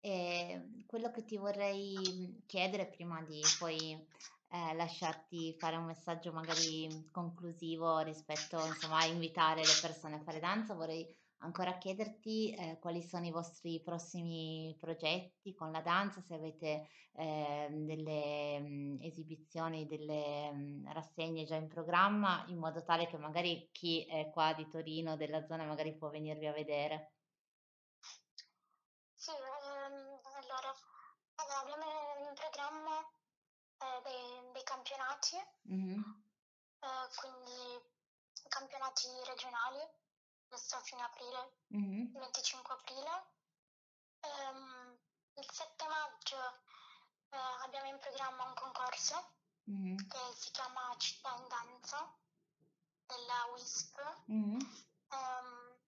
E 0.00 0.84
quello 0.86 1.10
che 1.10 1.24
ti 1.24 1.36
vorrei 1.36 2.42
chiedere 2.46 2.86
prima 2.86 3.22
di 3.22 3.40
poi 3.58 3.92
eh, 4.48 4.74
lasciarti 4.74 5.56
fare 5.58 5.76
un 5.76 5.84
messaggio 5.84 6.32
magari 6.32 7.08
conclusivo 7.10 7.98
rispetto 8.00 8.64
insomma, 8.64 8.98
a 8.98 9.06
invitare 9.06 9.60
le 9.62 9.78
persone 9.80 10.16
a 10.16 10.22
fare 10.22 10.38
danza, 10.38 10.74
vorrei 10.74 11.06
ancora 11.38 11.76
chiederti 11.78 12.54
eh, 12.54 12.78
quali 12.80 13.02
sono 13.02 13.26
i 13.26 13.30
vostri 13.30 13.80
prossimi 13.82 14.76
progetti 14.80 15.54
con 15.54 15.70
la 15.70 15.80
danza, 15.80 16.20
se 16.20 16.34
avete 16.34 16.88
eh, 17.12 17.68
delle 17.70 18.60
mh, 18.60 18.66
mm, 18.66 19.02
esibizioni, 19.02 19.86
delle 19.86 20.50
mh, 20.52 20.58
mm, 20.58 20.92
rassegne 20.92 21.44
già 21.44 21.56
in 21.56 21.68
programma, 21.68 22.44
in 22.48 22.58
modo 22.58 22.82
tale 22.82 23.06
che 23.06 23.18
magari 23.18 23.68
chi 23.72 24.04
è 24.06 24.30
qua 24.30 24.54
di 24.54 24.68
Torino, 24.68 25.16
della 25.16 25.44
zona, 25.46 25.64
magari 25.64 25.96
può 25.96 26.08
venirvi 26.08 26.46
a 26.46 26.52
vedere. 26.52 27.12
Sì, 29.14 29.30
ehm, 29.30 30.20
allora, 30.40 30.74
abbiamo 31.60 32.28
in 32.28 32.34
programma 32.34 33.00
eh, 33.00 34.02
dei, 34.04 34.52
dei, 34.52 34.62
campionati, 34.62 35.36
mm-hmm. 35.72 36.00
quindi 37.16 37.94
campionati 38.48 39.08
regionali 39.26 40.04
adesso 40.48 40.76
a 40.76 40.80
fine 40.80 41.02
aprile, 41.02 41.52
mm-hmm. 41.74 42.18
25 42.18 42.74
aprile. 42.74 43.34
Um, 44.22 44.98
il 45.34 45.46
7 45.50 45.86
maggio 45.86 46.36
uh, 47.30 47.64
abbiamo 47.64 47.88
in 47.88 47.98
programma 47.98 48.44
un 48.44 48.54
concorso 48.54 49.32
mm-hmm. 49.70 49.96
che 50.08 50.18
si 50.34 50.50
chiama 50.50 50.94
Città 50.98 51.34
in 51.36 51.48
Danza 51.48 52.14
della 53.06 53.44
WISP. 53.52 53.98
Mm-hmm. 54.30 54.60
Um, 55.10 55.78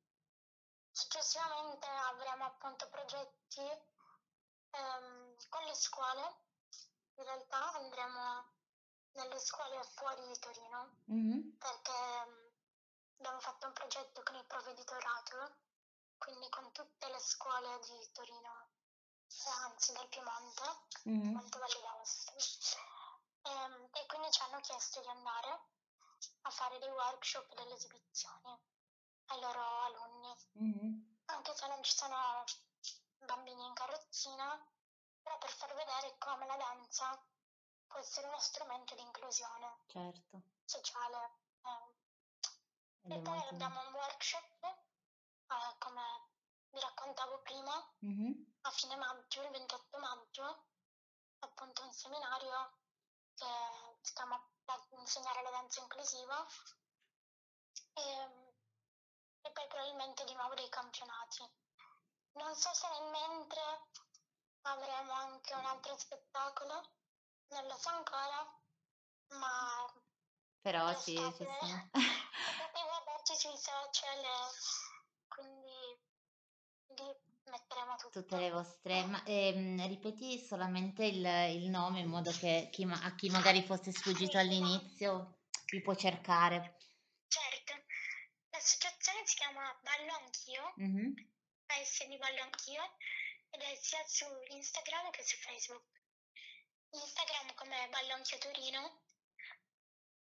successivamente 0.90 1.86
avremo 1.86 2.44
appunto 2.44 2.88
progetti 2.88 3.60
um, 3.60 5.34
con 5.48 5.64
le 5.64 5.74
scuole. 5.74 6.46
In 7.16 7.24
realtà 7.24 7.72
andremo 7.74 8.56
nelle 9.12 9.38
scuole 9.40 9.82
fuori 9.94 10.28
di 10.28 10.38
Torino 10.38 10.98
mm-hmm. 11.10 11.50
perché 11.58 12.47
abbiamo 13.18 13.40
fatto 13.40 13.66
un 13.66 13.72
progetto 13.72 14.22
con 14.22 14.36
il 14.36 14.44
provveditorato, 14.44 15.56
quindi 16.18 16.48
con 16.50 16.70
tutte 16.72 17.08
le 17.08 17.18
scuole 17.18 17.78
di 17.80 18.12
Torino, 18.12 18.68
eh, 19.26 19.50
anzi 19.64 19.92
del 19.92 20.08
Piemonte, 20.08 20.62
mm. 21.08 21.20
Piemonte 21.20 21.58
Valle 21.58 21.80
d'Aosta. 21.80 22.32
E, 22.32 23.50
ehm, 23.50 23.88
e 23.92 24.06
quindi 24.06 24.30
ci 24.30 24.42
hanno 24.42 24.60
chiesto 24.60 25.00
di 25.00 25.08
andare 25.08 25.60
a 26.42 26.50
fare 26.50 26.78
dei 26.78 26.90
workshop, 26.90 27.54
delle 27.54 27.74
esibizioni 27.74 28.56
ai 29.26 29.40
loro 29.40 29.80
alunni. 29.82 30.36
Mm. 30.62 31.02
Anche 31.26 31.54
se 31.54 31.66
non 31.66 31.82
ci 31.82 31.94
sono 31.94 32.44
bambini 33.18 33.66
in 33.66 33.74
carrozzina, 33.74 34.64
però 35.22 35.38
per 35.38 35.50
far 35.50 35.74
vedere 35.74 36.16
come 36.18 36.46
la 36.46 36.56
danza 36.56 37.20
può 37.86 37.98
essere 37.98 38.28
uno 38.28 38.38
strumento 38.38 38.94
di 38.94 39.02
inclusione 39.02 39.82
certo. 39.86 40.42
sociale. 40.64 41.30
Eh, 41.62 41.97
e 43.08 43.18
poi 43.20 43.38
abbiamo 43.48 43.80
un 43.80 43.94
workshop, 43.94 44.64
eh, 44.64 45.78
come 45.78 46.02
vi 46.70 46.80
raccontavo 46.80 47.40
prima, 47.42 47.94
mm-hmm. 48.04 48.32
a 48.62 48.70
fine 48.70 48.96
maggio, 48.96 49.42
il 49.42 49.50
28 49.50 49.98
maggio, 49.98 50.66
appunto 51.40 51.82
un 51.82 51.92
seminario 51.92 52.78
che 53.34 53.46
si 54.02 54.12
chiama 54.14 54.40
Insegnare 54.90 55.42
la 55.42 55.50
danza 55.50 55.80
inclusiva 55.80 56.46
e, 57.94 58.02
e 59.40 59.50
poi 59.50 59.66
probabilmente 59.66 60.24
di 60.24 60.34
nuovo 60.34 60.52
dei 60.54 60.68
campionati. 60.68 61.42
Non 62.32 62.54
so 62.54 62.72
se 62.74 62.86
nel 62.88 63.10
mentre 63.10 63.62
avremo 64.62 65.12
anche 65.12 65.54
un 65.54 65.64
altro 65.64 65.96
spettacolo, 65.96 66.90
non 67.48 67.66
lo 67.66 67.76
so 67.78 67.88
ancora, 67.88 68.60
ma... 69.28 69.90
Però 70.60 70.94
sì, 70.94 71.16
ci 71.16 71.32
sono. 71.32 71.88
tutti 73.28 73.40
sui 73.40 73.58
social, 73.58 74.24
quindi 75.28 76.00
lì 76.96 77.14
metteremo 77.50 77.96
tutto. 77.96 78.20
Tutte 78.22 78.36
le 78.38 78.50
vostre, 78.50 79.04
ma 79.04 79.22
ehm, 79.24 79.86
ripeti 79.86 80.38
solamente 80.38 81.04
il, 81.04 81.24
il, 81.60 81.68
nome 81.68 82.00
in 82.00 82.08
modo 82.08 82.30
che 82.30 82.70
chi, 82.72 82.84
a 82.90 83.14
chi 83.14 83.28
magari 83.28 83.62
fosse 83.62 83.92
sfuggito 83.92 84.38
all'inizio 84.38 85.40
vi 85.66 85.82
può 85.82 85.94
cercare. 85.94 86.78
Certo, 87.28 87.74
l'associazione 88.48 89.26
si 89.26 89.36
chiama 89.36 89.78
Ballo 89.82 90.12
Anch'io, 90.14 90.74
mm-hmm. 90.80 91.12
Di 92.08 92.16
Ballo 92.16 92.42
Anch'io, 92.42 92.82
ed 93.50 93.60
è 93.60 93.74
sia 93.74 94.02
su 94.06 94.24
Instagram 94.48 95.10
che 95.10 95.22
su 95.22 95.36
Facebook. 95.36 95.84
Instagram 96.90 97.54
come 97.54 97.88
Ballo 97.90 98.14
Anch'io 98.14 98.38
Torino, 98.38 99.02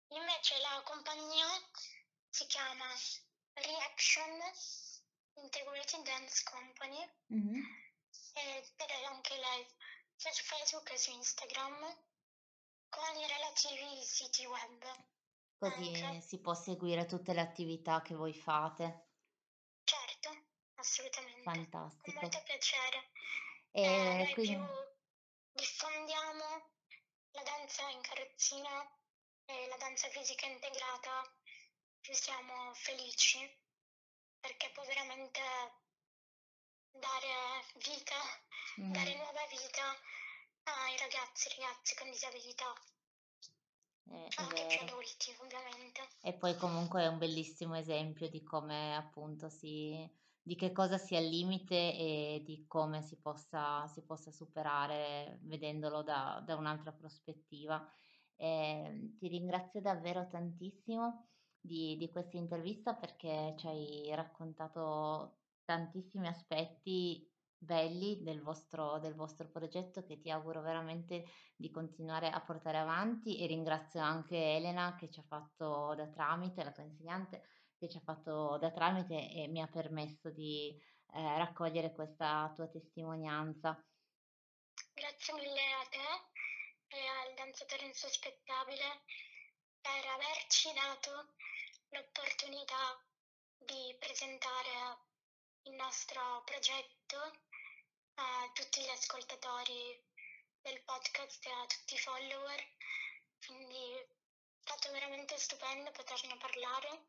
invece 0.10 0.60
la 0.60 0.80
compagnia 0.84 1.48
si 2.34 2.48
chiama 2.48 2.86
Reaction 3.54 4.42
Integrated 5.36 6.04
Dance 6.04 6.44
Company 6.44 7.08
mm-hmm. 7.32 7.62
ed 8.34 8.74
è 8.76 9.04
anche 9.06 9.36
live 9.36 9.70
sia 10.16 10.32
su 10.32 10.42
Facebook 10.42 10.84
che 10.84 10.98
su 10.98 11.12
Instagram 11.12 11.96
con 12.90 13.16
i 13.18 13.28
relativi 13.28 14.02
siti 14.04 14.46
web. 14.48 14.84
Così 15.60 16.02
anche. 16.02 16.22
si 16.22 16.40
può 16.40 16.56
seguire 16.56 17.06
tutte 17.06 17.34
le 17.34 17.42
attività 17.42 18.02
che 18.02 18.16
voi 18.16 18.34
fate. 18.34 19.10
Certo, 19.84 20.30
assolutamente. 20.76 21.44
Fantastico. 21.44 22.20
Con 22.20 22.22
molto 22.22 22.44
piacere. 22.44 23.12
E 23.72 24.22
eh, 24.22 24.34
quindi... 24.34 24.56
più 24.56 24.66
diffondiamo 25.52 26.72
la 27.30 27.44
danza 27.44 27.88
in 27.90 28.02
carrozzina 28.02 29.00
e 29.46 29.68
la 29.68 29.78
danza 29.78 30.08
fisica 30.10 30.48
integrata 30.48 31.32
più 32.04 32.14
siamo 32.14 32.74
felici 32.74 33.40
perché 34.42 34.70
può 34.74 34.84
veramente 34.84 35.40
dare 36.92 37.64
vita, 37.80 38.20
mm. 38.82 38.92
dare 38.92 39.16
nuova 39.16 39.48
vita 39.50 39.88
ai 40.64 40.98
ragazzi 41.00 41.48
e 41.48 41.56
ragazze 41.58 41.96
con 41.96 42.12
disabilità. 42.12 42.74
Eh, 44.12 44.28
anche 44.36 44.66
più 44.68 44.80
adulti 44.86 45.34
ovviamente. 45.40 46.02
E 46.22 46.34
poi 46.34 46.58
comunque 46.58 47.04
è 47.04 47.08
un 47.08 47.18
bellissimo 47.18 47.76
esempio 47.76 48.28
di 48.28 48.44
come 48.44 48.98
appunto 48.98 49.48
si, 49.48 50.06
di 50.42 50.56
che 50.56 50.74
cosa 50.74 50.98
sia 50.98 51.20
il 51.20 51.30
limite 51.30 51.96
e 51.96 52.44
di 52.46 52.66
come 52.68 53.02
si 53.02 53.16
possa, 53.16 53.88
si 53.88 54.04
possa 54.04 54.30
superare 54.30 55.40
vedendolo 55.44 56.04
da, 56.04 56.44
da 56.46 56.58
un'altra 56.58 56.92
prospettiva. 56.92 57.82
Eh, 58.36 59.16
ti 59.18 59.28
ringrazio 59.30 59.80
davvero 59.80 60.28
tantissimo 60.28 61.30
di, 61.64 61.96
di 61.98 62.12
questa 62.12 62.36
intervista 62.38 62.94
perché 62.94 63.56
ci 63.58 63.68
hai 63.68 64.16
raccontato 64.16 65.38
tantissimi 65.64 66.28
aspetti 66.28 67.26
belli 67.58 68.22
del 68.22 68.42
vostro, 68.42 69.00
del 69.00 69.16
vostro 69.16 69.48
progetto 69.50 70.04
che 70.04 70.20
ti 70.20 70.30
auguro 70.30 70.62
veramente 70.62 71.24
di 71.56 71.72
continuare 71.72 72.30
a 72.30 72.42
portare 72.42 72.78
avanti 72.78 73.42
e 73.42 73.48
ringrazio 73.48 74.02
anche 74.02 74.36
Elena 74.36 74.98
che 75.00 75.10
ci 75.10 75.22
ha 75.22 75.24
fatto 75.24 75.94
da 75.96 76.08
tramite, 76.08 76.64
la 76.66 76.74
tua 76.74 76.84
insegnante, 76.84 77.48
che 77.78 77.88
ci 77.88 77.96
ha 77.96 78.02
fatto 78.02 78.58
da 78.58 78.70
tramite 78.72 79.32
e 79.32 79.48
mi 79.48 79.62
ha 79.62 79.68
permesso 79.68 80.30
di 80.32 80.78
eh, 81.14 81.38
raccogliere 81.38 81.94
questa 81.94 82.52
tua 82.54 82.68
testimonianza. 82.68 83.82
Grazie 84.94 85.34
mille 85.36 85.62
a 85.80 85.88
te 85.90 86.98
e 86.98 87.08
al 87.08 87.34
danzatore 87.36 87.86
insospettabile 87.86 89.04
per 89.80 90.06
averci 90.16 90.70
dato 90.74 91.34
l'opportunità 91.94 93.00
di 93.58 93.96
presentare 94.00 94.98
il 95.64 95.74
nostro 95.74 96.42
progetto 96.44 97.18
a 98.16 98.52
tutti 98.54 98.82
gli 98.82 98.90
ascoltatori 98.90 100.04
del 100.62 100.82
podcast 100.84 101.46
e 101.46 101.52
a 101.52 101.66
tutti 101.68 101.94
i 101.94 102.00
follower. 102.00 102.68
Quindi 103.46 103.92
è 103.94 104.08
stato 104.62 104.92
veramente 104.92 105.38
stupendo 105.38 105.92
poterne 105.92 106.36
parlare 106.38 107.06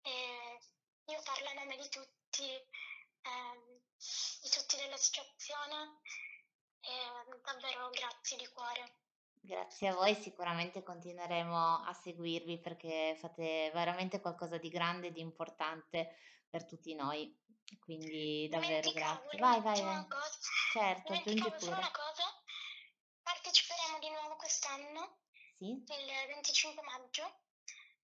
e 0.00 0.58
io 1.04 1.22
parlo 1.22 1.48
a 1.50 1.52
nome 1.52 1.76
di 1.76 1.88
tutti, 1.90 2.48
eh, 2.50 3.80
di 4.40 4.48
tutti 4.48 4.76
dell'associazione 4.76 6.00
e 6.80 7.40
davvero 7.42 7.90
grazie 7.90 8.38
di 8.38 8.46
cuore. 8.48 9.09
Grazie 9.42 9.88
a 9.88 9.94
voi, 9.94 10.14
sicuramente 10.14 10.82
continueremo 10.82 11.84
a 11.84 11.92
seguirvi 11.94 12.60
perché 12.60 13.16
fate 13.18 13.70
veramente 13.72 14.20
qualcosa 14.20 14.58
di 14.58 14.68
grande 14.68 15.08
e 15.08 15.12
di 15.12 15.20
importante 15.20 16.14
per 16.48 16.66
tutti 16.66 16.94
noi. 16.94 17.34
Quindi 17.78 18.48
davvero 18.50 18.90
grazie. 18.92 19.38
Vai, 19.38 19.60
vai, 19.60 19.80
vai. 19.80 20.06
Certo, 20.72 21.12
aggiungi 21.12 21.50
pure. 21.50 21.72
una 21.72 21.90
cosa. 21.90 22.24
Parteciperemo 23.22 23.98
di 23.98 24.10
nuovo 24.10 24.36
quest'anno, 24.36 25.20
sì? 25.56 25.66
il 25.66 26.26
25 26.28 26.82
maggio, 26.82 27.22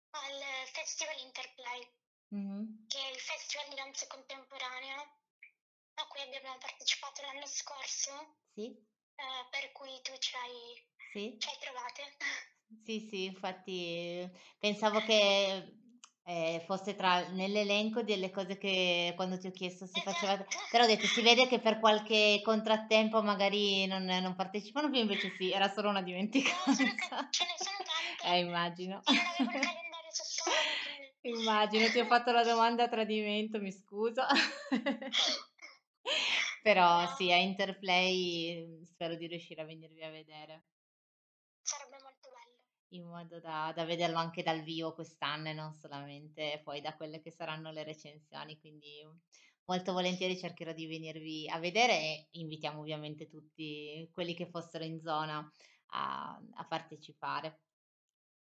al 0.09 0.67
Festival 0.73 1.17
Interplay, 1.19 1.93
mm-hmm. 2.35 2.87
che 2.87 2.97
è 2.97 3.11
il 3.11 3.19
festival 3.19 3.69
di 3.69 3.75
danza 3.75 4.07
contemporanea 4.07 4.99
a 5.93 6.07
cui 6.07 6.21
abbiamo 6.21 6.57
partecipato 6.57 7.21
l'anno 7.21 7.45
scorso. 7.45 8.37
Sì. 8.53 8.65
Eh, 8.67 9.47
per 9.51 9.71
cui 9.71 10.01
tu 10.01 10.17
ci 10.17 10.35
hai 10.35 10.89
sì. 11.11 11.35
Ci 11.39 11.49
hai 11.49 11.57
trovate? 11.59 12.01
Sì, 12.83 12.99
sì, 13.09 13.25
infatti 13.25 14.29
pensavo 14.57 15.01
che 15.01 15.75
eh, 16.23 16.63
fosse 16.65 16.95
tra 16.95 17.27
nell'elenco 17.29 18.01
delle 18.01 18.31
cose 18.31 18.57
che 18.57 19.11
quando 19.15 19.37
ti 19.37 19.47
ho 19.47 19.51
chiesto 19.51 19.85
se 19.85 19.99
faceva 20.01 20.33
Esatto. 20.33 20.57
però 20.69 20.85
ho 20.85 20.87
detto 20.87 21.05
si 21.07 21.21
vede 21.21 21.47
che 21.47 21.59
per 21.59 21.79
qualche 21.83 22.41
contrattempo 22.43 23.21
magari 23.21 23.85
non 23.87 24.03
non 24.05 24.35
partecipano 24.35 24.89
più, 24.89 24.99
invece 24.99 25.29
sì, 25.29 25.51
era 25.51 25.67
solo 25.67 25.89
una 25.89 25.99
No, 25.99 26.05
dimenticanza. 26.05 26.73
solo 26.73 26.95
che 26.95 27.27
ce 27.29 27.45
ne 27.45 27.55
sono 27.57 27.77
tante 27.83 28.35
Eh, 28.35 28.39
immagino. 28.39 29.01
non 29.05 29.15
avevo 29.25 29.51
il 29.51 29.59
calendario 29.59 30.11
sotto 30.11 30.49
Immagino, 31.23 31.87
ti 31.91 31.99
ho 31.99 32.05
fatto 32.05 32.31
la 32.31 32.43
domanda 32.43 32.83
a 32.85 32.89
tradimento, 32.89 33.59
mi 33.59 33.71
scuso. 33.71 34.23
Però 36.63 37.01
No, 37.01 37.07
sì, 37.07 37.31
a 37.31 37.37
Interplay, 37.37 38.63
mhmm, 38.65 38.83
spero 38.83 39.15
di 39.15 39.27
riuscire 39.27 39.61
a 39.61 39.65
venirvi 39.65 40.03
a 40.03 40.09
vedere. 40.11 40.65
In 42.93 43.05
modo 43.05 43.39
da 43.39 43.71
da 43.75 43.85
vederlo 43.85 44.17
anche 44.17 44.43
dal 44.43 44.61
vivo 44.63 44.93
quest'anno 44.93 45.49
e 45.49 45.53
non 45.53 45.73
solamente 45.73 46.61
poi 46.63 46.81
da 46.81 46.95
quelle 46.95 47.19
che 47.21 47.31
saranno 47.31 47.71
le 47.71 47.83
recensioni, 47.83 48.59
quindi 48.59 49.01
molto 49.65 49.93
volentieri 49.93 50.37
cercherò 50.37 50.73
di 50.73 50.87
venirvi 50.87 51.47
a 51.49 51.59
vedere 51.59 51.93
e 51.99 52.27
invitiamo 52.31 52.79
ovviamente 52.81 53.27
tutti 53.27 54.07
quelli 54.11 54.33
che 54.35 54.45
fossero 54.49 54.83
in 54.83 54.99
zona 55.01 55.49
a 55.93 56.41
a 56.53 56.67
partecipare. 56.67 57.61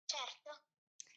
Certo, 0.05 0.51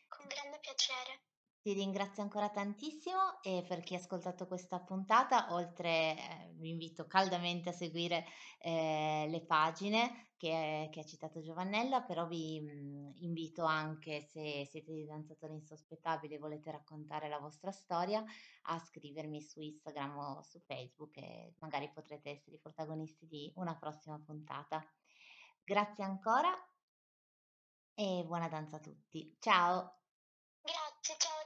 con 0.08 0.26
grande 0.28 0.60
piacere. 0.60 1.22
Ti 1.62 1.74
ringrazio 1.74 2.22
ancora 2.22 2.50
tantissimo 2.52 3.42
e 3.42 3.66
per 3.68 3.82
chi 3.82 3.96
ha 3.96 3.98
ascoltato 3.98 4.46
questa 4.48 4.84
puntata, 4.84 5.52
oltre 5.52 6.16
ehm, 6.16 6.60
vi 6.60 6.70
invito 6.70 7.08
caldamente 7.08 7.70
a 7.70 7.72
seguire, 7.74 8.24
ehm, 8.60 9.30
le 9.32 9.46
pagine 9.46 10.25
che 10.46 10.90
che 10.92 11.00
ha 11.00 11.06
citato 11.06 11.42
Giovannella, 11.42 12.02
però 12.02 12.28
vi, 12.28 12.62
mhmm, 12.62 13.14
invito 13.18 13.64
anche, 13.66 14.22
se 14.22 14.66
siete 14.70 14.92
dei 14.92 15.06
danzatori 15.06 15.54
insospettabili 15.54 16.36
e 16.36 16.40
volete 16.40 16.72
raccontare 16.72 17.28
la 17.28 17.40
vostra 17.40 17.72
storia, 17.72 18.24
a 18.64 18.80
scrivermi 18.80 19.42
su 19.42 19.60
Instagram 19.62 20.18
o 20.18 20.42
su 20.44 20.60
Facebook 20.60 21.18
e 21.18 21.56
magari 21.60 21.90
potrete 21.92 22.30
essere 22.30 22.58
i 22.58 22.60
protagonisti 22.60 23.26
di 23.28 23.52
una 23.56 23.76
prossima 23.76 24.22
puntata. 24.24 24.86
Grazie 25.64 26.04
ancora 26.04 26.52
e 27.96 28.24
buona 28.26 28.48
danza 28.48 28.76
a 28.76 28.80
tutti. 28.80 29.36
Ciao. 29.40 30.00
Grazie, 30.62 31.16
ciao 31.18 31.40
a 31.42 31.46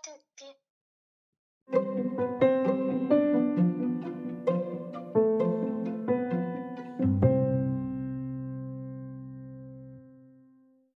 tutti. 2.44 2.59